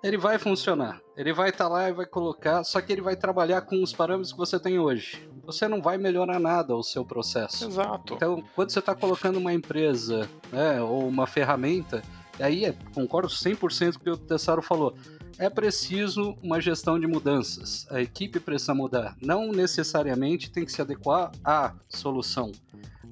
[0.03, 1.01] ele vai funcionar.
[1.17, 3.93] Ele vai estar tá lá e vai colocar, só que ele vai trabalhar com os
[3.93, 5.29] parâmetros que você tem hoje.
[5.45, 7.67] você não vai melhorar nada o seu processo.
[7.67, 8.15] Exato.
[8.15, 12.03] Então, quando você está colocando uma empresa né, ou uma ferramenta,
[12.41, 14.95] aí é, concordo 100% com o que o Tessaro falou.
[15.39, 17.87] É preciso uma gestão de mudanças.
[17.91, 19.17] A equipe precisa mudar.
[19.21, 22.53] Não necessariamente tem que se adequar à solução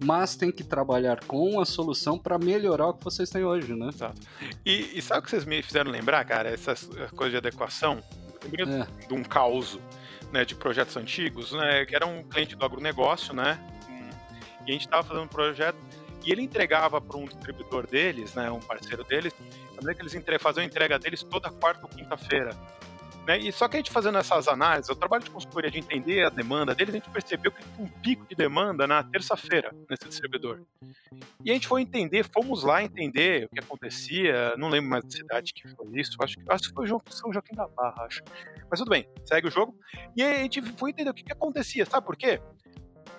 [0.03, 3.89] mas tem que trabalhar com a solução para melhorar o que vocês têm hoje, né?
[3.89, 4.21] Exato.
[4.65, 6.51] E, e, sabe o que vocês me fizeram lembrar, cara?
[6.51, 8.03] Essas coisas de adequação?
[8.43, 9.07] Lembrei é.
[9.07, 9.79] de um caos
[10.33, 11.85] né, de projetos antigos, né?
[11.85, 13.59] Que era um cliente do agronegócio, né?
[14.67, 15.79] E a gente estava fazendo um projeto
[16.25, 20.67] e ele entregava para um distribuidor deles, né, um parceiro deles, que eles faziam a
[20.67, 22.51] entrega deles toda quarta ou quinta-feira.
[23.27, 23.39] Né?
[23.39, 26.31] E só que a gente fazendo essas análises, o trabalho de consultoria de entender a
[26.31, 30.61] demanda deles, a gente percebeu que tinha um pico de demanda na terça-feira nesse distribuidor.
[31.45, 35.11] E a gente foi entender, fomos lá entender o que acontecia, não lembro mais da
[35.11, 38.23] cidade que foi isso, acho que, acho que foi São Joaquim da Barra, acho.
[38.71, 39.79] Mas tudo bem, segue o jogo.
[40.17, 42.41] E a gente foi entender o que, que acontecia, sabe por quê?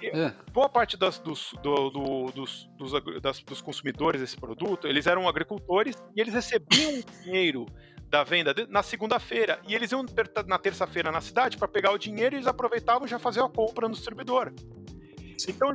[0.03, 0.33] É.
[0.51, 2.91] Boa parte das, dos, do, do, dos, dos,
[3.21, 7.67] das, dos consumidores desse produto, eles eram agricultores e eles recebiam dinheiro
[8.11, 9.61] da venda na segunda-feira.
[9.65, 10.05] E eles iam
[10.45, 13.87] na terça-feira na cidade para pegar o dinheiro e eles aproveitavam já fazer a compra
[13.87, 14.53] no distribuidor.
[15.47, 15.73] Então,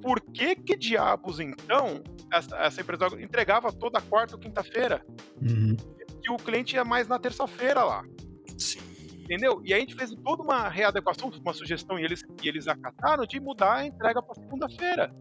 [0.00, 2.02] por que que diabos, então,
[2.32, 5.04] essa, essa empresa entregava toda quarta ou quinta-feira?
[5.42, 5.76] Uhum.
[6.24, 8.04] E o cliente ia mais na terça-feira lá.
[8.56, 8.80] Sim.
[9.18, 9.60] Entendeu?
[9.64, 13.26] E aí a gente fez toda uma readequação, uma sugestão, e eles, e eles acataram
[13.26, 15.12] de mudar a entrega para segunda-feira.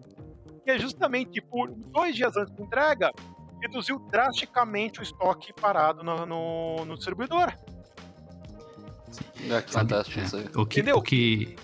[0.66, 3.12] E é justamente por dois dias antes da entrega,
[3.62, 7.54] reduziu drasticamente o estoque parado no, no, no distribuidor.
[9.50, 10.46] É, que fantástico é, isso aí.
[10.56, 10.98] O que, Entendeu?
[10.98, 11.56] O que,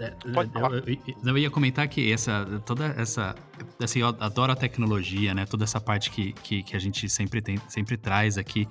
[0.00, 3.34] é, eu, eu, ia comentar que essa, toda essa,
[3.82, 5.44] assim, eu adoro a tecnologia, né?
[5.44, 8.66] Toda essa parte que, que, que, a gente sempre tem, sempre traz aqui.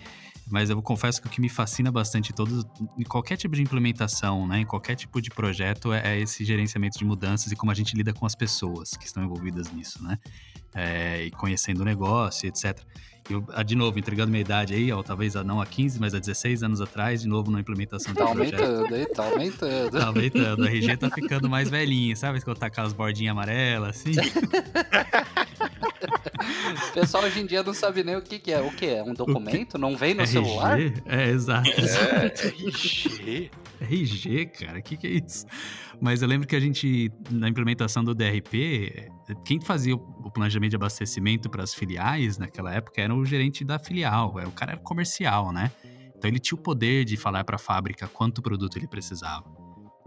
[0.49, 3.61] Mas eu confesso que o que me fascina bastante em, todo, em qualquer tipo de
[3.61, 4.61] implementação, né?
[4.61, 7.95] Em qualquer tipo de projeto é, é esse gerenciamento de mudanças e como a gente
[7.95, 10.17] lida com as pessoas que estão envolvidas nisso, né?
[10.73, 12.79] É, e conhecendo o negócio, etc.
[13.29, 16.19] Eu, ah, de novo, entregando minha idade aí, ó, talvez não há 15, mas há
[16.19, 19.91] 16 anos atrás, de novo na implementação tá aumentando, aí, tá aumentando.
[19.91, 20.63] Tá aumentando.
[20.63, 22.41] O RG tá ficando mais velhinho, sabe?
[22.41, 24.13] Quando tá aquelas bordinhas amarelas, assim.
[26.73, 28.61] o pessoal hoje em dia não sabe nem o que, que é.
[28.61, 29.03] O que é?
[29.03, 29.77] Um documento?
[29.77, 30.31] Não vem no RG?
[30.31, 30.79] celular?
[31.05, 31.69] É, exato.
[31.69, 33.51] É, RG.
[33.81, 35.45] RG, cara, o que, que é isso?
[36.01, 39.09] Mas eu lembro que a gente, na implementação do DRP,
[39.45, 43.77] quem fazia o planejamento de abastecimento para as filiais naquela época era o gerente da
[43.77, 45.71] filial, o cara era comercial, né?
[46.15, 49.58] Então ele tinha o poder de falar para a fábrica quanto produto ele precisava.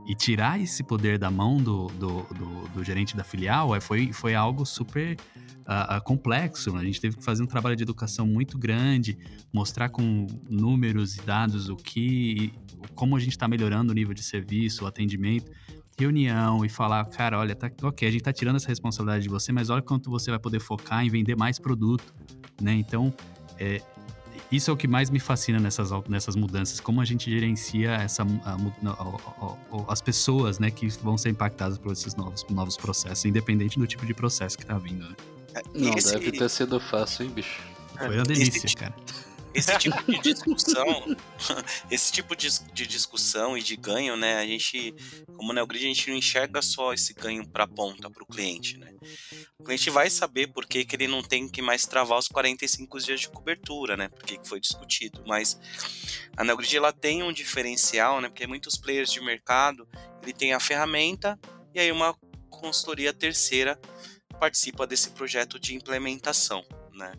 [0.07, 4.13] E tirar esse poder da mão do, do, do, do gerente da filial é, foi,
[4.13, 5.17] foi algo super
[5.61, 6.73] uh, complexo.
[6.73, 6.81] Né?
[6.81, 9.17] A gente teve que fazer um trabalho de educação muito grande,
[9.53, 12.53] mostrar com números e dados o que,
[12.95, 15.51] como a gente está melhorando o nível de serviço, o atendimento,
[15.99, 19.53] reunião e falar, cara, olha, tá ok, a gente tá tirando essa responsabilidade de você,
[19.53, 22.15] mas olha quanto você vai poder focar em vender mais produto,
[22.61, 22.75] né?
[22.75, 23.15] Então,
[23.59, 23.81] é,
[24.53, 28.23] isso é o que mais me fascina nessas, nessas mudanças, como a gente gerencia essa,
[28.23, 33.25] a, a, a, as pessoas né, que vão ser impactadas por esses novos, novos processos,
[33.25, 35.09] independente do tipo de processo que está vindo.
[35.09, 35.15] Né?
[35.75, 36.13] Não, Esse...
[36.13, 37.63] deve ter sido fácil, hein, bicho?
[37.97, 38.77] Foi uma delícia, Esse...
[38.77, 38.95] cara.
[39.55, 41.17] Esse tipo de discussão,
[41.91, 44.39] esse tipo de, de, discussão e de ganho, né?
[44.39, 44.95] A gente,
[45.37, 48.79] como Neogrid, a gente não enxerga só esse ganho para a ponta, para o cliente,
[48.79, 48.95] né?
[49.59, 52.99] O cliente vai saber por que, que ele não tem que mais travar os 45
[52.99, 54.09] dias de cobertura, né?
[54.09, 55.23] Porque foi discutido.
[55.27, 55.59] Mas
[56.37, 58.29] a Neogrid, ela tem um diferencial, né?
[58.29, 59.87] Porque muitos players de mercado,
[60.23, 61.39] ele tem a ferramenta
[61.75, 62.15] e aí uma
[62.51, 63.79] consultoria terceira
[64.39, 67.13] participa desse projeto de implementação, né?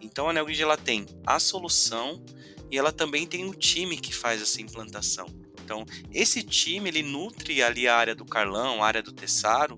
[0.00, 2.22] Então a NeoGrid ela tem a solução
[2.70, 5.26] e ela também tem o time que faz essa implantação.
[5.64, 9.76] Então esse time ele nutre ali a área do Carlão, a área do Tessaro,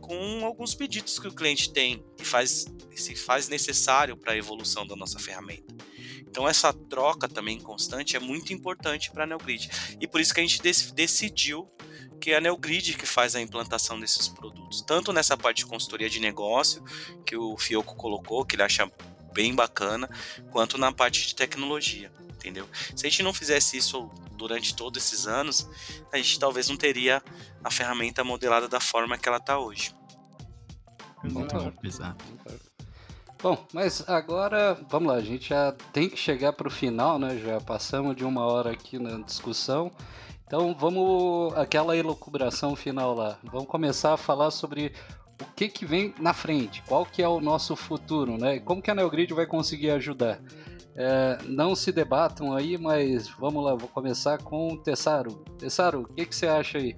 [0.00, 4.86] com alguns pedidos que o cliente tem e faz se faz necessário para a evolução
[4.86, 5.74] da nossa ferramenta.
[6.20, 9.70] Então essa troca também constante é muito importante para a NeoGrid
[10.00, 11.70] e por isso que a gente decidiu
[12.20, 16.10] que é a NeoGrid que faz a implantação desses produtos, tanto nessa parte de consultoria
[16.10, 16.82] de negócio
[17.24, 18.90] que o Fioco colocou, que ele acha
[19.38, 20.10] bem bacana,
[20.50, 22.68] quanto na parte de tecnologia, entendeu?
[22.96, 25.70] Se a gente não fizesse isso durante todos esses anos,
[26.12, 27.22] a gente talvez não teria
[27.62, 29.94] a ferramenta modelada da forma que ela está hoje.
[31.22, 32.24] Muito bom, exato.
[33.40, 37.38] Bom, mas agora, vamos lá, a gente já tem que chegar para o final, né?
[37.38, 39.92] Já passamos de uma hora aqui na discussão.
[40.48, 43.38] Então vamos aquela elucubração final lá.
[43.44, 44.92] Vamos começar a falar sobre
[45.40, 48.58] o que, que vem na frente, qual que é o nosso futuro, né?
[48.60, 50.40] Como que a Neogrid vai conseguir ajudar?
[50.96, 55.36] É, não se debatam aí, mas vamos lá, vou começar com o Tessaro.
[55.58, 56.96] Tessaro, o que, que você acha aí?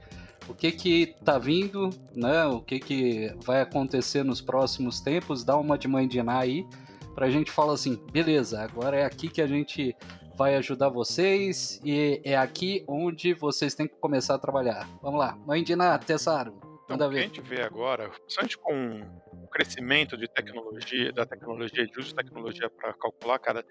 [0.50, 2.44] o que que tá vindo, né?
[2.46, 6.66] O que que vai acontecer nos próximos tempos, dá uma de mãe de Ná aí,
[7.14, 9.94] pra gente falar assim, beleza, agora é aqui que a gente
[10.36, 14.88] vai ajudar vocês e é aqui onde vocês têm que começar a trabalhar.
[15.00, 16.54] Vamos lá, mãe de Ná, Tessaro,
[16.94, 17.08] então, manda.
[17.08, 19.00] O que a gente vê agora, principalmente com
[19.32, 23.64] o crescimento de tecnologia, da tecnologia, de uso de tecnologia para calcular, cara,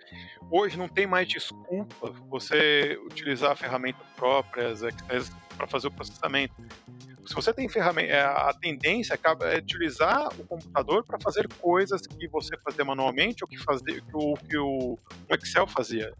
[0.51, 4.81] hoje não tem mais desculpa você utilizar ferramentas próprias,
[5.57, 6.55] para fazer o processamento
[7.29, 12.27] se você tem ferramenta, é, a tendência é utilizar o computador para fazer coisas que
[12.27, 14.97] você fazia manualmente ou que, fazia, que, o, que o,
[15.29, 16.11] Excel fazia.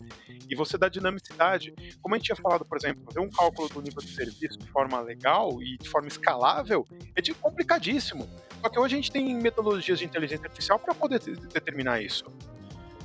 [0.47, 1.73] E você dá dinamicidade.
[1.99, 4.69] Como a gente tinha falado, por exemplo, fazer um cálculo do nível de serviço de
[4.69, 6.85] forma legal e de forma escalável
[7.15, 8.29] é de complicadíssimo.
[8.61, 12.25] Só que hoje a gente tem metodologias de inteligência artificial para poder determinar isso.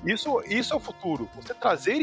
[0.05, 1.27] Isso, isso é o futuro.
[1.37, 1.97] Você trazer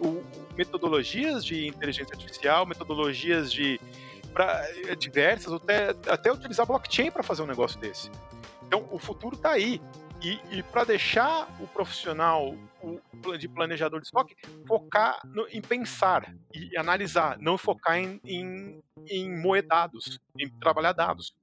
[0.00, 0.24] o,
[0.56, 3.80] metodologias de inteligência artificial, metodologias de
[4.32, 8.10] para eh, diversas, até, até utilizar blockchain para fazer um negócio desse.
[8.66, 9.80] Então, o futuro está aí.
[10.22, 14.36] E, e para deixar o profissional o, de planejador de estoque
[14.68, 20.92] focar no, em pensar e analisar, não focar em, em, em moer dados, em trabalhar
[20.92, 21.34] dados.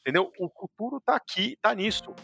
[0.00, 0.32] Entendeu?
[0.38, 2.14] O futuro está aqui, está nisso.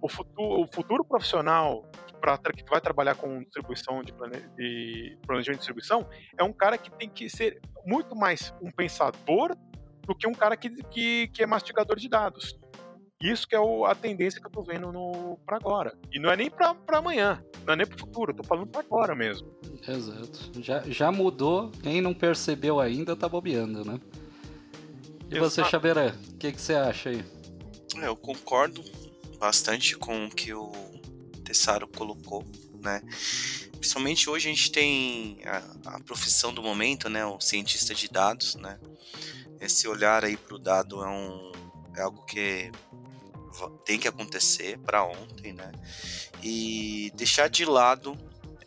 [0.00, 1.84] O futuro, o futuro profissional
[2.20, 6.76] pra, que vai trabalhar com distribuição de, plane, de planejamento de distribuição é um cara
[6.76, 9.56] que tem que ser muito mais um pensador
[10.06, 12.58] do que um cara que, que, que é mastigador de dados.
[13.20, 15.96] Isso que é o, a tendência que eu tô vendo no, pra agora.
[16.12, 18.66] E não é nem pra, pra amanhã, não é nem pro futuro, eu tô falando
[18.66, 19.48] pra agora mesmo.
[19.88, 20.62] Exato.
[20.62, 23.98] Já, já mudou, quem não percebeu ainda tá bobeando, né?
[25.30, 25.50] E Exato.
[25.50, 27.24] você, Chaveira, o que, que você acha aí?
[28.02, 28.84] Eu concordo
[29.38, 30.70] bastante com o que o
[31.56, 32.44] Tessaro colocou,
[32.82, 33.00] né?
[33.78, 37.24] Principalmente hoje a gente tem a, a, profissão do momento, né?
[37.24, 38.78] O cientista de dados, né?
[39.58, 41.52] Esse olhar aí para o dado é, um,
[41.96, 42.70] é algo que
[43.86, 45.72] tem que acontecer para ontem, né?
[46.42, 48.16] E deixar de lado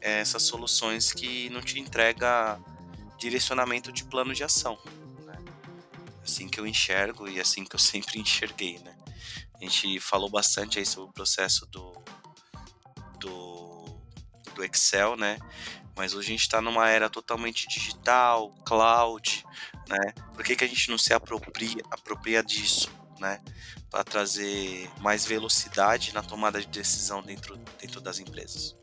[0.01, 2.59] essas soluções que não te entrega
[3.19, 4.79] direcionamento de plano de ação.
[5.25, 5.37] Né?
[6.23, 8.95] Assim que eu enxergo e assim que eu sempre enxerguei, né?
[9.55, 11.99] A gente falou bastante aí sobre o processo do
[13.19, 13.85] do,
[14.55, 15.37] do Excel, né?
[15.95, 19.43] Mas hoje a gente está numa era totalmente digital, cloud,
[19.87, 20.13] né?
[20.33, 22.89] Por que, que a gente não se apropria, apropria disso,
[23.19, 23.41] né?
[23.89, 28.77] Para trazer mais velocidade na tomada de decisão dentro, dentro das empresas.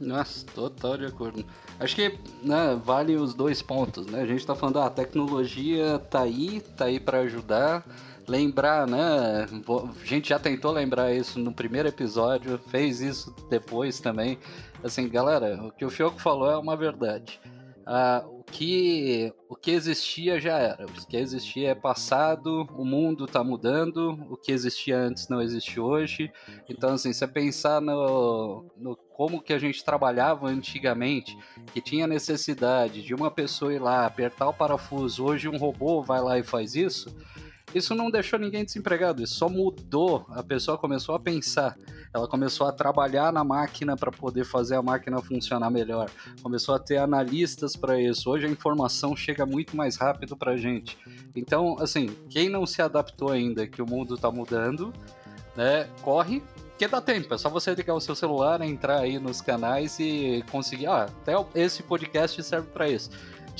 [0.00, 1.44] Nossa, total de acordo.
[1.78, 4.22] Acho que né, vale os dois pontos, né?
[4.22, 7.84] A gente está falando, ah, a tecnologia tá aí, tá aí para ajudar,
[8.30, 9.44] lembrar, né?
[9.44, 14.38] A gente já tentou lembrar isso no primeiro episódio, fez isso depois também.
[14.84, 17.40] Assim, galera, o que o Fioco falou é uma verdade.
[17.84, 20.86] Ah, o, que, o que existia já era.
[20.86, 25.80] O que existia é passado, o mundo está mudando, o que existia antes não existe
[25.80, 26.30] hoje.
[26.68, 31.36] Então, assim, você pensar no, no como que a gente trabalhava antigamente,
[31.72, 36.20] que tinha necessidade de uma pessoa ir lá apertar o parafuso, hoje um robô vai
[36.20, 37.12] lá e faz isso
[37.74, 40.26] isso não deixou ninguém desempregado, isso só mudou.
[40.30, 41.76] A pessoa começou a pensar,
[42.12, 46.10] ela começou a trabalhar na máquina para poder fazer a máquina funcionar melhor,
[46.42, 48.30] começou a ter analistas para isso.
[48.30, 50.98] Hoje a informação chega muito mais rápido para gente.
[51.34, 54.92] Então, assim, quem não se adaptou ainda, que o mundo está mudando,
[55.56, 56.42] né, corre,
[56.78, 60.42] que dá tempo, é só você ligar o seu celular, entrar aí nos canais e
[60.50, 60.86] conseguir.
[60.86, 63.10] Ah, até esse podcast serve para isso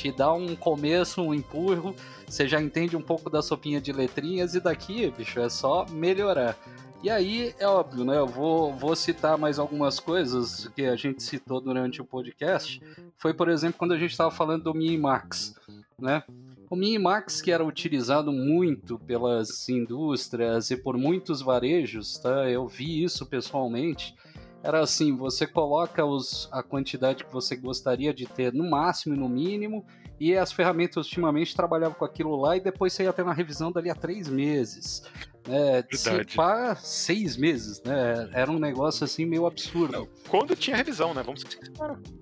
[0.00, 1.94] te dá um começo, um empurro,
[2.26, 6.56] você já entende um pouco da sopinha de letrinhas e daqui, bicho, é só melhorar.
[7.02, 8.16] E aí, é óbvio, né?
[8.16, 12.80] Eu vou, vou citar mais algumas coisas que a gente citou durante o podcast.
[13.18, 15.54] Foi, por exemplo, quando a gente estava falando do Minimax,
[15.98, 16.22] né?
[16.70, 22.48] O Minimax, que era utilizado muito pelas indústrias e por muitos varejos, tá?
[22.48, 24.14] Eu vi isso pessoalmente
[24.62, 29.18] era assim: você coloca os, a quantidade que você gostaria de ter no máximo e
[29.18, 29.84] no mínimo,
[30.18, 33.72] e as ferramentas ultimamente trabalhavam com aquilo lá, e depois você ia ter uma revisão
[33.72, 35.02] dali a três meses.
[35.50, 38.30] É, se pá, seis meses, né?
[38.32, 40.08] Era um negócio assim meio absurdo.
[40.28, 41.22] Quando tinha revisão, né?
[41.22, 41.42] Vamos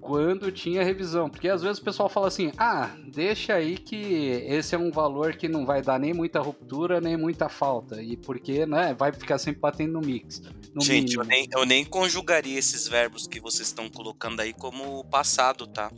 [0.01, 1.29] Quando tinha revisão.
[1.29, 5.35] Porque às vezes o pessoal fala assim: ah, deixa aí que esse é um valor
[5.37, 8.03] que não vai dar nem muita ruptura, nem muita falta.
[8.03, 10.43] E porque, né, vai ficar sempre batendo no mix.
[10.75, 15.05] No Gente, eu nem, eu nem conjugaria esses verbos que vocês estão colocando aí como
[15.05, 15.93] passado, tá?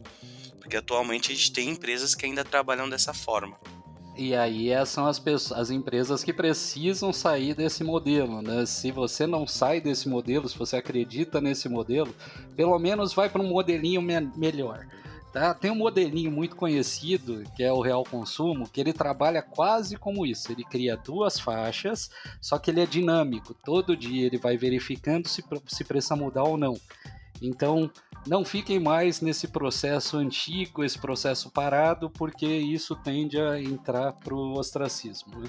[0.58, 3.58] Porque atualmente a gente tem empresas que ainda trabalham dessa forma.
[4.20, 8.66] E aí é, são as, pessoas, as empresas que precisam sair desse modelo, né?
[8.66, 12.14] Se você não sai desse modelo, se você acredita nesse modelo,
[12.54, 14.86] pelo menos vai para um modelinho me melhor.
[15.32, 15.54] Tá?
[15.54, 20.26] Tem um modelinho muito conhecido, que é o real consumo, que ele trabalha quase como
[20.26, 20.52] isso.
[20.52, 22.10] Ele cria duas faixas,
[22.42, 23.54] só que ele é dinâmico.
[23.64, 26.76] Todo dia ele vai verificando se, se precisa mudar ou não.
[27.40, 27.90] Então,
[28.26, 34.34] não fiquem mais nesse processo antigo, esse processo parado, porque isso tende a entrar para
[34.34, 35.40] o ostracismo.
[35.40, 35.48] Né?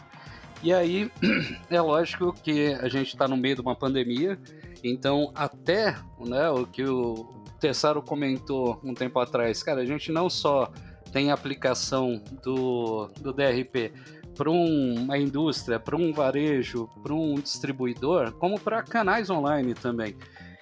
[0.64, 1.12] E aí,
[1.70, 4.40] é lógico que a gente está no meio de uma pandemia,
[4.84, 7.28] então até né, o que o
[7.60, 10.72] Tessaro comentou um tempo atrás, cara, a gente não só
[11.12, 13.92] tem aplicação do, do DRP
[14.36, 20.16] para uma indústria, para um varejo, para um distribuidor, como para canais online também.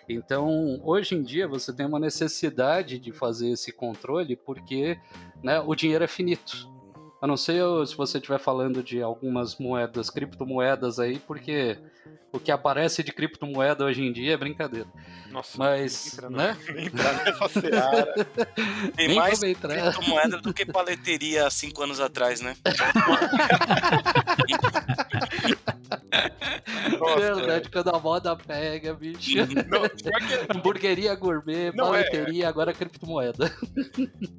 [0.10, 4.99] Então, hoje em dia, você tem uma necessidade de fazer esse controle porque
[5.43, 6.68] né, o dinheiro é finito.
[7.22, 11.78] A não ser se você estiver falando de algumas moedas, criptomoedas aí, porque
[12.32, 14.88] o que aparece de criptomoeda hoje em dia é brincadeira.
[15.32, 16.57] Nossa, mas, entra, né?
[16.74, 18.14] Nem entrar nessa seara.
[18.95, 19.76] Tem Nem mais entrar.
[19.93, 22.55] criptomoeda do que paleteria há cinco anos atrás, né?
[26.99, 29.38] Nossa, Verdade, quando a moda pega, bicho.
[29.38, 33.51] Não, pior que- Hamburgueria gourmet, Não, é- paleteria, agora criptomoeda.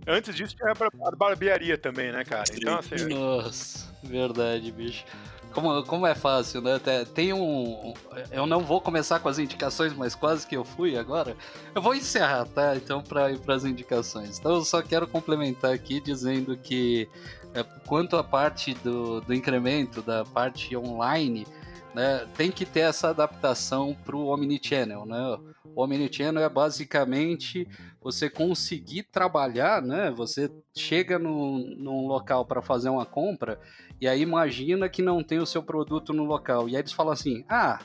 [0.06, 2.44] antes disso tinha a barbearia também, né, cara?
[2.52, 5.04] Então, assim, Nossa, verdade, bicho.
[5.52, 6.78] Como, como é fácil, né?
[6.78, 7.92] Te- Tem um.
[8.30, 11.36] Eu não vou começar com as indicações, mas quase que eu fui agora.
[11.74, 12.76] Eu vou encerrar, tá?
[12.76, 14.38] Então, para ir para as indicações.
[14.38, 17.08] Então, eu só quero complementar aqui dizendo que,
[17.52, 21.46] é, quanto à parte do, do incremento, da parte online,
[21.94, 25.38] né, tem que ter essa adaptação para o Omnichannel, né?
[25.74, 27.66] O Omnichannel é basicamente
[28.02, 30.10] você conseguir trabalhar, né?
[30.10, 33.60] Você chega no, num local para fazer uma compra
[34.00, 36.68] e aí imagina que não tem o seu produto no local.
[36.68, 37.78] E aí eles falam assim: ah,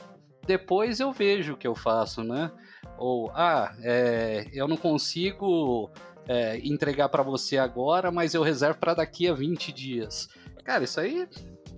[0.46, 2.50] depois eu vejo o que eu faço, né?
[2.96, 5.90] Ou, ah, é, eu não consigo
[6.26, 10.28] é, entregar para você agora, mas eu reservo para daqui a 20 dias.
[10.64, 11.28] Cara, isso aí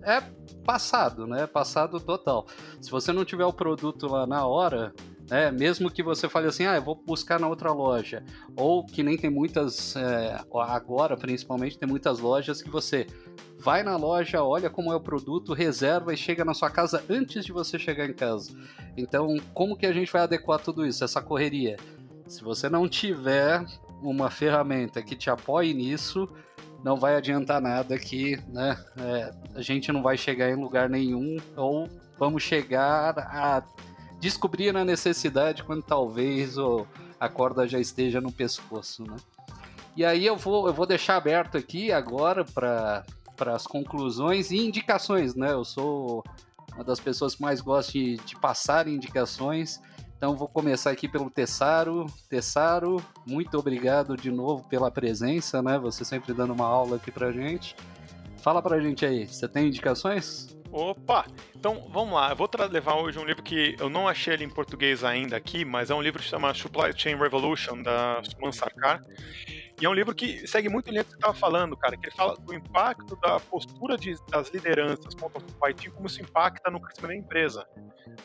[0.05, 0.23] é
[0.65, 1.47] passado, né?
[1.47, 2.47] Passado total.
[2.81, 4.95] Se você não tiver o produto lá na hora,
[5.29, 5.51] né?
[5.51, 8.23] Mesmo que você fale assim, ah, eu vou buscar na outra loja.
[8.57, 13.07] Ou que nem tem muitas, é, agora principalmente, tem muitas lojas que você
[13.59, 17.45] vai na loja, olha como é o produto, reserva e chega na sua casa antes
[17.45, 18.53] de você chegar em casa.
[18.97, 21.77] Então, como que a gente vai adequar tudo isso, essa correria?
[22.27, 23.65] Se você não tiver
[24.03, 26.29] uma ferramenta que te apoie nisso,
[26.85, 31.37] não vai adiantar nada que né, é, a gente não vai chegar em lugar nenhum
[31.57, 33.63] ou vamos chegar a
[34.21, 36.57] descobrir a necessidade quando talvez
[37.19, 39.17] a corda já esteja no pescoço, né?
[39.97, 43.05] E aí eu vou, eu vou deixar aberto aqui agora para
[43.53, 45.53] as conclusões e indicações, né?
[45.53, 46.23] Eu sou
[46.73, 49.81] uma das pessoas que mais gosta de, de passar indicações.
[50.17, 52.07] Então vou começar aqui pelo Tessaro.
[52.29, 55.79] Tessaro, muito obrigado de novo pela presença, né?
[55.79, 57.75] Você sempre dando uma aula aqui pra gente.
[58.39, 60.57] Fala pra gente aí, você tem indicações?
[60.71, 61.25] Opa!
[61.57, 64.51] Então vamos lá, eu vou levar hoje um livro que eu não achei ele em
[64.51, 68.53] português ainda aqui, mas é um livro que se chama Supply Chain Revolution, da Suman
[68.53, 69.03] Sarkar.
[69.81, 72.15] E é um livro que segue muito do que você estava falando, cara, que ele
[72.15, 76.69] fala do impacto da postura de- das lideranças contra o supply chain, como isso impacta
[76.71, 77.67] no crescimento da empresa.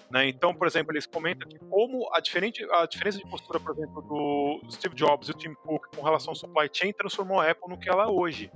[0.10, 0.28] né?
[0.28, 4.02] Então, por exemplo, eles comentam que como a, diferente, a diferença de postura, por exemplo,
[4.02, 7.70] do Steve Jobs e o Tim Cook com relação ao supply chain transformou a Apple
[7.70, 8.52] no que ela é hoje.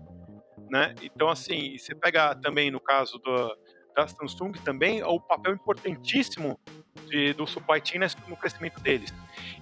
[0.70, 0.96] Né?
[1.02, 3.56] Então, assim, você pega também no caso do,
[3.98, 6.60] da Samsung também, o papel importantíssimo
[7.08, 9.12] de, do supply chain no crescimento deles.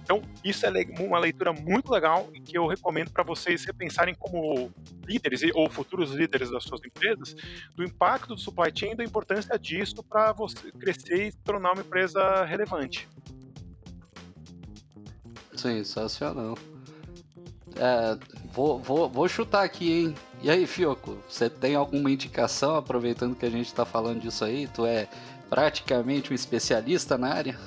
[0.02, 0.70] Então, isso é
[1.00, 4.70] uma leitura muito legal e que eu recomendo para vocês repensarem como
[5.06, 7.34] líderes ou futuros líderes das suas empresas,
[7.74, 11.80] do impacto do supply chain e da importância disso para você crescer e tornar uma
[11.80, 13.08] empresa relevante.
[15.54, 16.58] Sensacional.
[17.78, 18.16] É,
[18.52, 20.14] vou, vou, vou chutar aqui, hein?
[20.42, 24.66] E aí, Fioco, você tem alguma indicação, aproveitando que a gente tá falando disso aí?
[24.68, 25.08] Tu é
[25.48, 27.58] praticamente um especialista na área?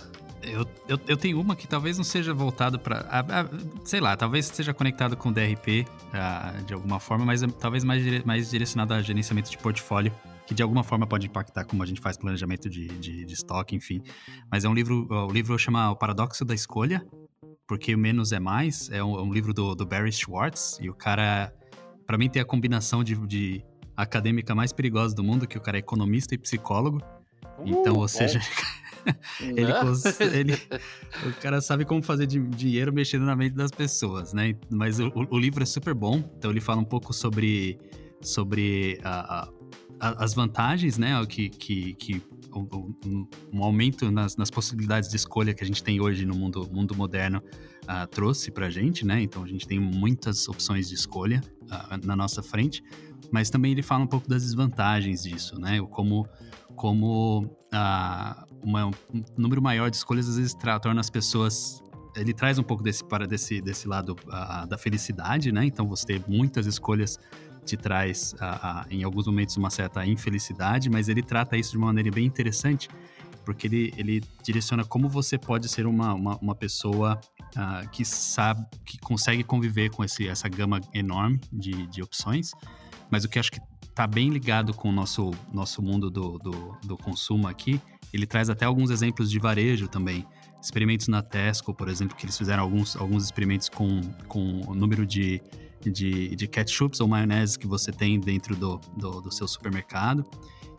[0.41, 3.05] Eu, eu, eu tenho uma que talvez não seja voltado para,
[3.83, 7.83] sei lá, talvez seja conectado com o DRP ah, de alguma forma, mas é talvez
[7.83, 10.13] mais, dire- mais direcionado a gerenciamento de portfólio,
[10.47, 13.75] que de alguma forma pode impactar como a gente faz planejamento de, de, de estoque,
[13.75, 14.01] enfim.
[14.49, 17.05] Mas é um livro, o livro chama O Paradoxo da Escolha,
[17.69, 18.89] porque menos é mais.
[18.91, 21.53] É um, é um livro do, do Barry Schwartz, e o cara,
[22.05, 23.63] para mim, tem a combinação de, de
[23.95, 26.99] acadêmica mais perigosa do mundo, que o cara é economista e psicólogo.
[27.63, 28.39] Então, ou seja,
[29.39, 29.79] ele, Né?
[30.33, 30.53] ele-
[31.29, 34.55] o cara sabe como fazer di- dinheiro mexendo na mente das pessoas, né?
[34.69, 37.77] Mas o, o- o livro é super bom, então ele fala um pouco sobre,
[38.21, 39.49] sobre a- a-
[39.99, 42.21] as vantagens, né, que, que, que
[42.55, 46.67] um, um aumento nas, nas, possibilidades de escolha que a gente tem hoje no mundo,
[46.71, 47.43] mundo moderno
[47.83, 49.21] uh, trouxe para a gente, né?
[49.21, 52.83] Então a gente tem muitas opções de escolha uh, na nossa frente,
[53.31, 55.79] mas também ele fala um pouco das desvantagens disso, né?
[55.91, 56.27] Como,
[56.75, 61.83] como uh, uma, um número maior de escolhas às vezes torna as pessoas
[62.15, 64.15] ele traz um pouco desse para desse, desse lado
[64.67, 65.65] da felicidade, né?
[65.65, 67.19] Então você ter muitas escolhas
[67.65, 71.77] te traz, a, a, em alguns momentos, uma certa infelicidade, mas ele trata isso de
[71.77, 72.89] uma maneira bem interessante,
[73.45, 77.19] porque ele, ele direciona como você pode ser uma, uma, uma pessoa
[77.55, 82.51] uh, que sabe, que consegue conviver com esse, essa gama enorme de, de opções,
[83.09, 83.61] mas o que acho que
[83.99, 87.81] está bem ligado com o nosso, nosso mundo do, do, do consumo aqui,
[88.13, 90.25] ele traz até alguns exemplos de varejo também,
[90.61, 95.05] experimentos na Tesco, por exemplo, que eles fizeram alguns, alguns experimentos com, com o número
[95.05, 95.41] de
[95.81, 96.49] de, de
[96.99, 100.25] ou maionese que você tem dentro do, do, do seu supermercado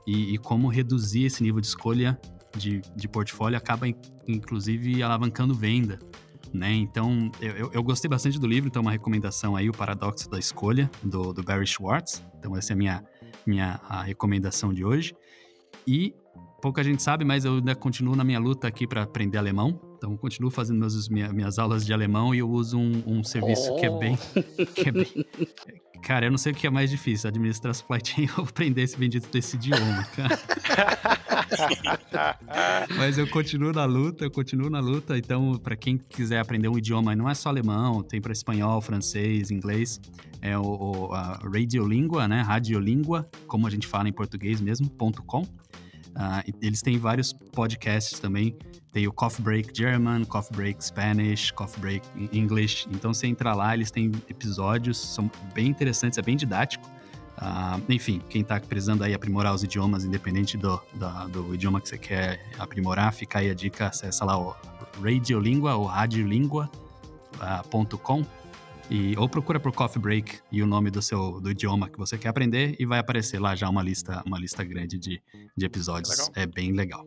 [0.07, 2.19] e, e, como reduzir esse nível de escolha
[2.57, 3.87] de, de portfólio acaba,
[4.27, 5.99] inclusive, alavancando venda.
[6.53, 6.73] Né?
[6.73, 10.91] Então, eu, eu gostei bastante do livro, então uma recomendação aí, O Paradoxo da Escolha,
[11.03, 12.23] do, do Barry Schwartz.
[12.39, 13.05] Então, essa é a minha,
[13.47, 15.15] minha a recomendação de hoje.
[15.87, 16.15] E
[16.61, 19.81] pouca gente sabe, mas eu ainda continuo na minha luta aqui para aprender alemão.
[20.01, 23.71] Então, continuo fazendo meus, minha, minhas aulas de alemão e eu uso um, um serviço
[23.71, 23.77] oh.
[23.77, 24.19] que, é bem,
[24.75, 25.27] que é bem.
[26.03, 28.97] Cara, eu não sei o que é mais difícil, administrar supply chain ou aprender esse
[28.97, 30.41] bendito desse idioma, cara.
[32.97, 35.19] Mas eu continuo na luta, eu continuo na luta.
[35.19, 39.51] Então, para quem quiser aprender um idioma, não é só alemão, tem para espanhol, francês,
[39.51, 40.01] inglês.
[40.41, 42.41] É o, o a Radiolíngua, né?
[42.41, 45.43] Radiolíngua, como a gente fala em português mesmo, ponto .com.
[45.43, 48.57] Uh, eles têm vários podcasts também.
[48.93, 52.89] Tem o Coffee Break German, Coffee Break Spanish, Coffee Break English.
[52.91, 56.87] Então, você entra lá, eles têm episódios, são bem interessantes, é bem didático.
[57.41, 61.89] Uh, enfim, quem está precisando aí aprimorar os idiomas, independente do, do, do, idioma que
[61.89, 64.55] você quer aprimorar, fica aí a dica, acessa lá o
[65.03, 68.21] Radiolíngua ou radiolingua.com.
[68.21, 68.27] Uh,
[68.91, 72.19] e, ou procura por Coffee Break e o nome do seu do idioma que você
[72.19, 75.23] quer aprender e vai aparecer lá já uma lista, uma lista grande de,
[75.57, 76.29] de episódios.
[76.35, 77.07] É, é bem legal.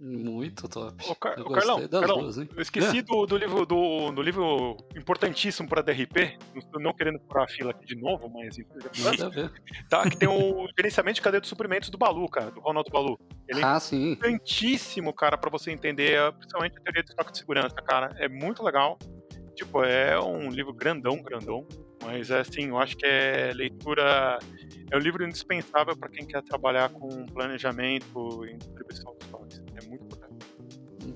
[0.00, 0.94] Muito top.
[1.10, 3.02] Ô, Car eu Carlão, Carlão duas, eu esqueci é.
[3.02, 6.38] do, do, livro do, do livro importantíssimo para DRP.
[6.80, 8.56] Não querendo furar a fila aqui de novo, mas
[9.04, 9.52] Nada ver.
[9.90, 13.20] Tá, que tem o gerenciamento de cadeia de suprimentos do Balu, cara, do Ronaldo Balu.
[13.46, 14.12] Ele ah, é sim.
[14.12, 18.14] importantíssimo, cara, para você entender, principalmente a teoria do estoque de segurança, cara.
[18.18, 18.98] É muito legal.
[19.54, 21.66] Tipo, é um livro grandão, grandão.
[22.02, 24.38] Mas, é assim, eu acho que é leitura.
[24.90, 29.62] É um livro indispensável para quem quer trabalhar com planejamento e distribuição dos estoques.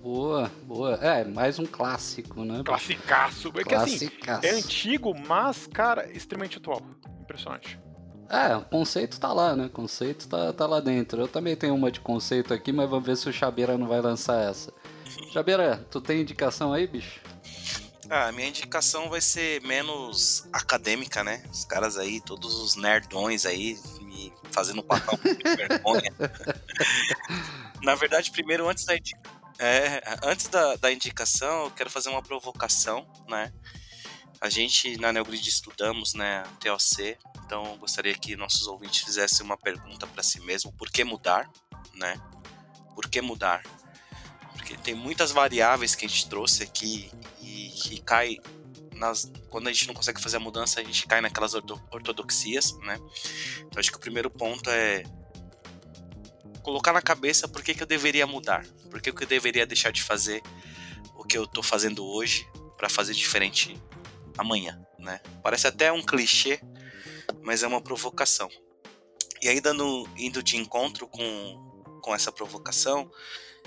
[0.05, 0.97] Boa, boa.
[0.97, 2.61] É, mais um clássico, né?
[2.63, 3.51] Classicaço.
[3.57, 4.11] É que assim,
[4.43, 6.83] é antigo, mas, cara, extremamente atual.
[7.23, 7.81] Impressionante.
[8.29, 9.65] É, o conceito tá lá, né?
[9.65, 11.23] O conceito tá, tá lá dentro.
[11.23, 14.03] Eu também tenho uma de conceito aqui, mas vamos ver se o Chabeira não vai
[14.03, 14.71] lançar essa.
[15.33, 17.23] Chabeira, tu tem indicação aí, bicho?
[18.11, 21.43] Ah, a minha indicação vai ser menos acadêmica, né?
[21.51, 26.13] Os caras aí, todos os nerdões aí, me fazendo papel de vergonha.
[27.83, 28.95] Na verdade, primeiro, antes da,
[29.59, 33.53] é, antes da, da indicação, eu quero fazer uma provocação, né?
[34.41, 37.17] A gente na Neogrid estudamos, né, TOC,
[37.47, 41.51] então gostaria que nossos ouvintes fizessem uma pergunta para si mesmo: por que mudar,
[41.95, 42.21] né?
[42.95, 43.63] Por que mudar?
[44.53, 47.11] Porque tem muitas variáveis que a gente trouxe aqui
[47.41, 48.39] e que cai
[48.93, 52.99] nas, quando a gente não consegue fazer a mudança, a gente cai naquelas ortodoxias, né?
[53.61, 55.05] Então acho que o primeiro ponto é
[56.65, 59.93] colocar na cabeça por que, que eu deveria mudar, por que, que eu deveria deixar
[59.93, 60.43] de fazer
[61.15, 63.81] o que eu estou fazendo hoje para fazer diferente
[64.37, 65.21] amanhã, né?
[65.43, 66.59] Parece até um clichê,
[67.43, 68.49] mas é uma provocação.
[69.43, 73.11] E ainda no, indo de encontro com, com essa provocação,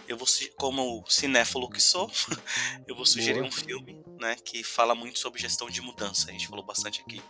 [0.07, 2.11] eu vou, como cinéfilo que sou,
[2.87, 3.47] eu vou sugerir Boa.
[3.47, 6.29] um filme, né, que fala muito sobre gestão de mudança.
[6.29, 7.21] A gente falou bastante aqui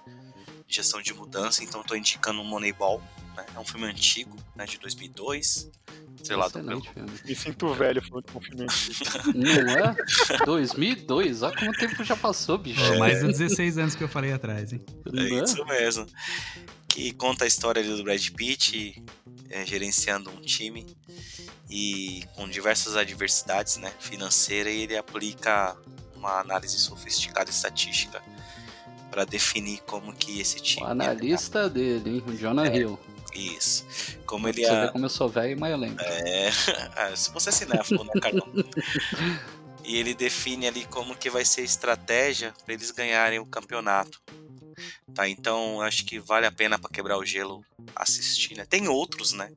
[0.67, 3.01] gestão de mudança, então estou indicando Moneyball,
[3.35, 3.45] né?
[3.55, 5.69] É um filme antigo, né, de 2002.
[6.23, 6.81] Sei lá, do meu...
[7.23, 9.33] Me sinto velho falando com um filme antigo.
[9.33, 9.95] Não é?
[10.43, 11.43] 2002?
[11.43, 12.81] Olha como o tempo já passou, bicho.
[12.81, 14.83] É, mais de 16 anos que eu falei atrás, hein?
[15.13, 16.07] É, é isso mesmo.
[16.87, 19.03] Que conta a história do Brad Pitt
[19.49, 20.85] é, gerenciando um time
[21.69, 25.77] e com diversas adversidades né, financeiras, e ele aplica
[26.15, 28.21] uma análise sofisticada estatística
[29.17, 30.85] para definir como que esse time.
[30.85, 32.23] O analista dele, hein?
[32.27, 32.99] O Jonah é, Hill.
[33.33, 33.83] Isso.
[34.27, 34.81] Como ele você é...
[34.85, 36.05] vê como eu sou velho, mas eu lembro.
[36.05, 36.49] É,
[36.95, 38.47] ah, se você é cinéfilo, né, Carlão?
[39.83, 44.21] e ele define ali como que vai ser a estratégia para eles ganharem o campeonato.
[45.15, 45.27] Tá?
[45.27, 47.65] Então acho que vale a pena para quebrar o gelo
[47.95, 48.65] assistir, né?
[48.65, 49.51] Tem outros, né?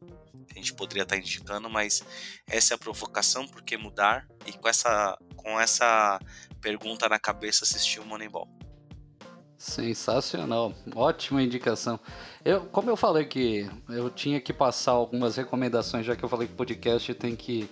[0.49, 2.03] Que a gente poderia estar tá indicando, mas
[2.49, 4.27] essa é a provocação, por que mudar?
[4.47, 6.19] E com essa, com essa
[6.63, 8.49] pergunta na cabeça assistir o Moneyball.
[9.61, 12.01] Sensacional, ótima indicação.
[12.43, 16.49] Eu, como eu falei que eu tinha que passar algumas recomendações, já que eu falei
[16.49, 17.69] que o podcast tem que.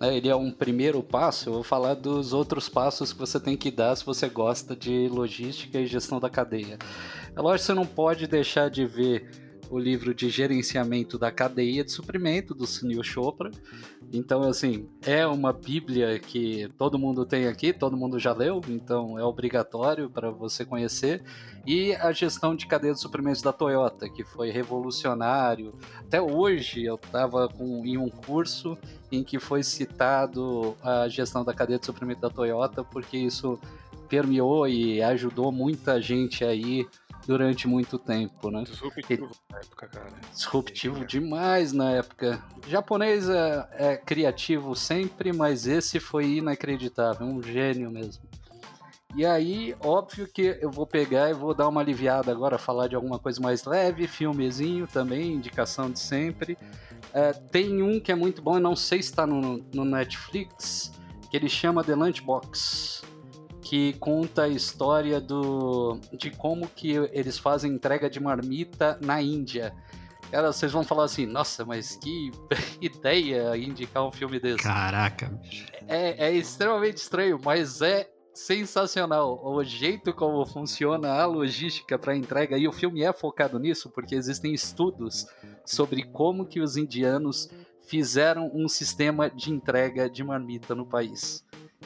[0.00, 3.56] Né, ele é um primeiro passo, eu vou falar dos outros passos que você tem
[3.56, 6.78] que dar se você gosta de logística e gestão da cadeia.
[7.34, 9.28] É lógico que você não pode deixar de ver
[9.68, 13.50] o livro de gerenciamento da cadeia de suprimento do Sunil Chopra.
[14.12, 19.18] Então, assim, é uma bíblia que todo mundo tem aqui, todo mundo já leu, então
[19.18, 21.22] é obrigatório para você conhecer.
[21.66, 25.72] E a gestão de cadeia de suprimentos da Toyota, que foi revolucionário.
[26.00, 28.76] Até hoje eu estava em um curso
[29.10, 33.58] em que foi citado a gestão da cadeia de suprimento da Toyota, porque isso
[34.10, 36.86] permeou e ajudou muita gente aí
[37.26, 38.64] durante muito tempo, né?
[38.64, 39.52] Disruptivo e...
[39.52, 40.12] na época, cara.
[40.32, 42.42] Disruptivo demais na época.
[42.64, 48.22] O japonês é, é, criativo sempre, mas esse foi inacreditável, um gênio mesmo.
[49.14, 52.94] E aí, óbvio que eu vou pegar e vou dar uma aliviada agora, falar de
[52.94, 56.56] alguma coisa mais leve, filmezinho também, indicação de sempre.
[57.12, 60.92] É, tem um que é muito bom, eu não sei se está no, no Netflix,
[61.30, 63.11] que ele chama The Lunchbox
[63.72, 69.74] que conta a história do de como que eles fazem entrega de marmita na Índia.
[70.30, 72.30] Cara, vocês vão falar assim, nossa, mas que
[72.82, 74.62] ideia indicar um filme desse.
[74.62, 75.32] Caraca.
[75.88, 79.40] É, é extremamente estranho, mas é sensacional.
[79.42, 84.14] O jeito como funciona a logística para entrega, e o filme é focado nisso, porque
[84.14, 85.26] existem estudos
[85.64, 87.48] sobre como que os indianos
[87.86, 91.42] fizeram um sistema de entrega de marmita no país.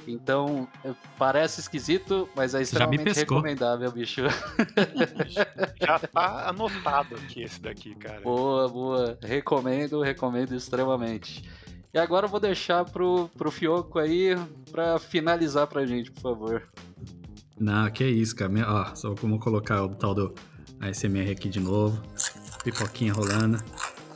[0.06, 4.22] Então, é, parece esquisito, mas é extremamente recomendável, bicho.
[5.80, 8.20] Já tá anotado aqui esse daqui, cara.
[8.20, 9.18] Boa, boa.
[9.22, 11.42] Recomendo, recomendo extremamente.
[11.92, 14.36] E agora eu vou deixar pro, pro Fioco aí
[14.70, 16.62] pra finalizar pra gente, por favor.
[17.58, 18.52] Não, que isso, cara.
[18.68, 20.34] Ó, só como colocar o tal do
[20.80, 22.02] ASMR aqui de novo.
[22.62, 23.58] Pipoquinha rolando.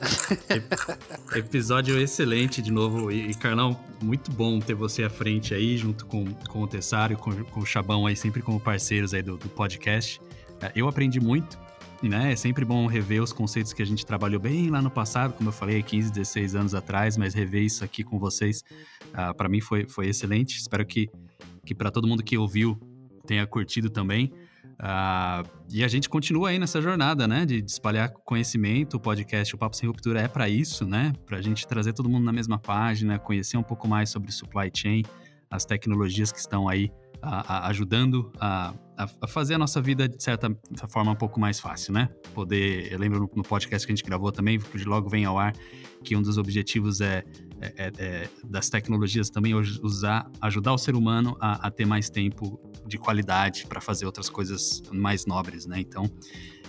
[1.35, 3.11] Episódio excelente de novo.
[3.11, 7.33] E, Carlão, muito bom ter você à frente aí, junto com, com o Tessário, com,
[7.45, 10.21] com o Chabão aí, sempre como parceiros aí do, do podcast.
[10.61, 11.59] É, eu aprendi muito,
[12.03, 12.33] né?
[12.33, 15.49] É sempre bom rever os conceitos que a gente trabalhou bem lá no passado, como
[15.49, 18.65] eu falei, 15, 16 anos atrás, mas rever isso aqui com vocês,
[19.09, 20.59] uh, para mim foi, foi excelente.
[20.59, 21.09] Espero que,
[21.65, 22.79] que para todo mundo que ouviu
[23.27, 24.33] tenha curtido também.
[24.81, 28.97] Uh, e a gente continua aí nessa jornada, né, de, de espalhar conhecimento.
[28.97, 32.09] O podcast, o Papo Sem Ruptura é para isso, né, para a gente trazer todo
[32.09, 35.03] mundo na mesma página, conhecer um pouco mais sobre supply chain,
[35.51, 36.91] as tecnologias que estão aí
[37.21, 40.51] a, a, ajudando a, a, fazer a nossa vida, de certa
[40.89, 42.09] forma, um pouco mais fácil, né?
[42.35, 42.91] Poder.
[42.91, 45.53] Eu lembro no, no podcast que a gente gravou também, que logo vem ao ar,
[46.03, 47.23] que um dos objetivos é,
[47.61, 52.09] é, é, é das tecnologias também usar, ajudar o ser humano a, a ter mais
[52.09, 55.81] tempo de qualidade para fazer outras coisas mais nobres, né?
[55.81, 56.11] Então,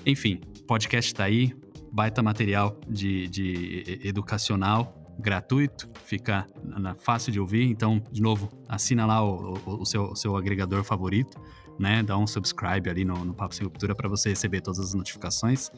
[0.05, 1.53] enfim, podcast está aí,
[1.91, 7.63] baita material de, de educacional gratuito, fica na, fácil de ouvir.
[7.63, 11.39] Então, de novo, assina lá o, o, o, seu, o seu agregador favorito,
[11.79, 12.01] né?
[12.03, 15.69] Dá um subscribe ali no, no Papo Sem Ruptura para você receber todas as notificações.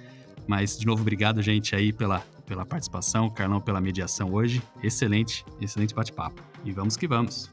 [0.47, 4.61] Mas, de novo, obrigado, gente, aí pela, pela participação, Carlão, pela mediação hoje.
[4.81, 6.41] Excelente, excelente bate-papo.
[6.65, 7.49] E vamos que vamos.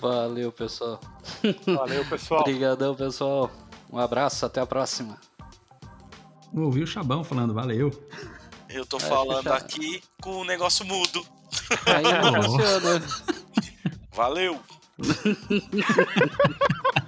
[0.00, 1.00] Valeu, pessoal.
[1.66, 2.42] Valeu, pessoal.
[2.42, 3.50] Obrigadão, pessoal.
[3.90, 5.18] Um abraço, até a próxima.
[6.54, 7.90] Ouvi o Chabão falando, valeu.
[8.68, 11.24] Eu tô falando aqui com o negócio mudo.
[11.86, 13.02] Aí não funciona.
[14.12, 14.60] Valeu!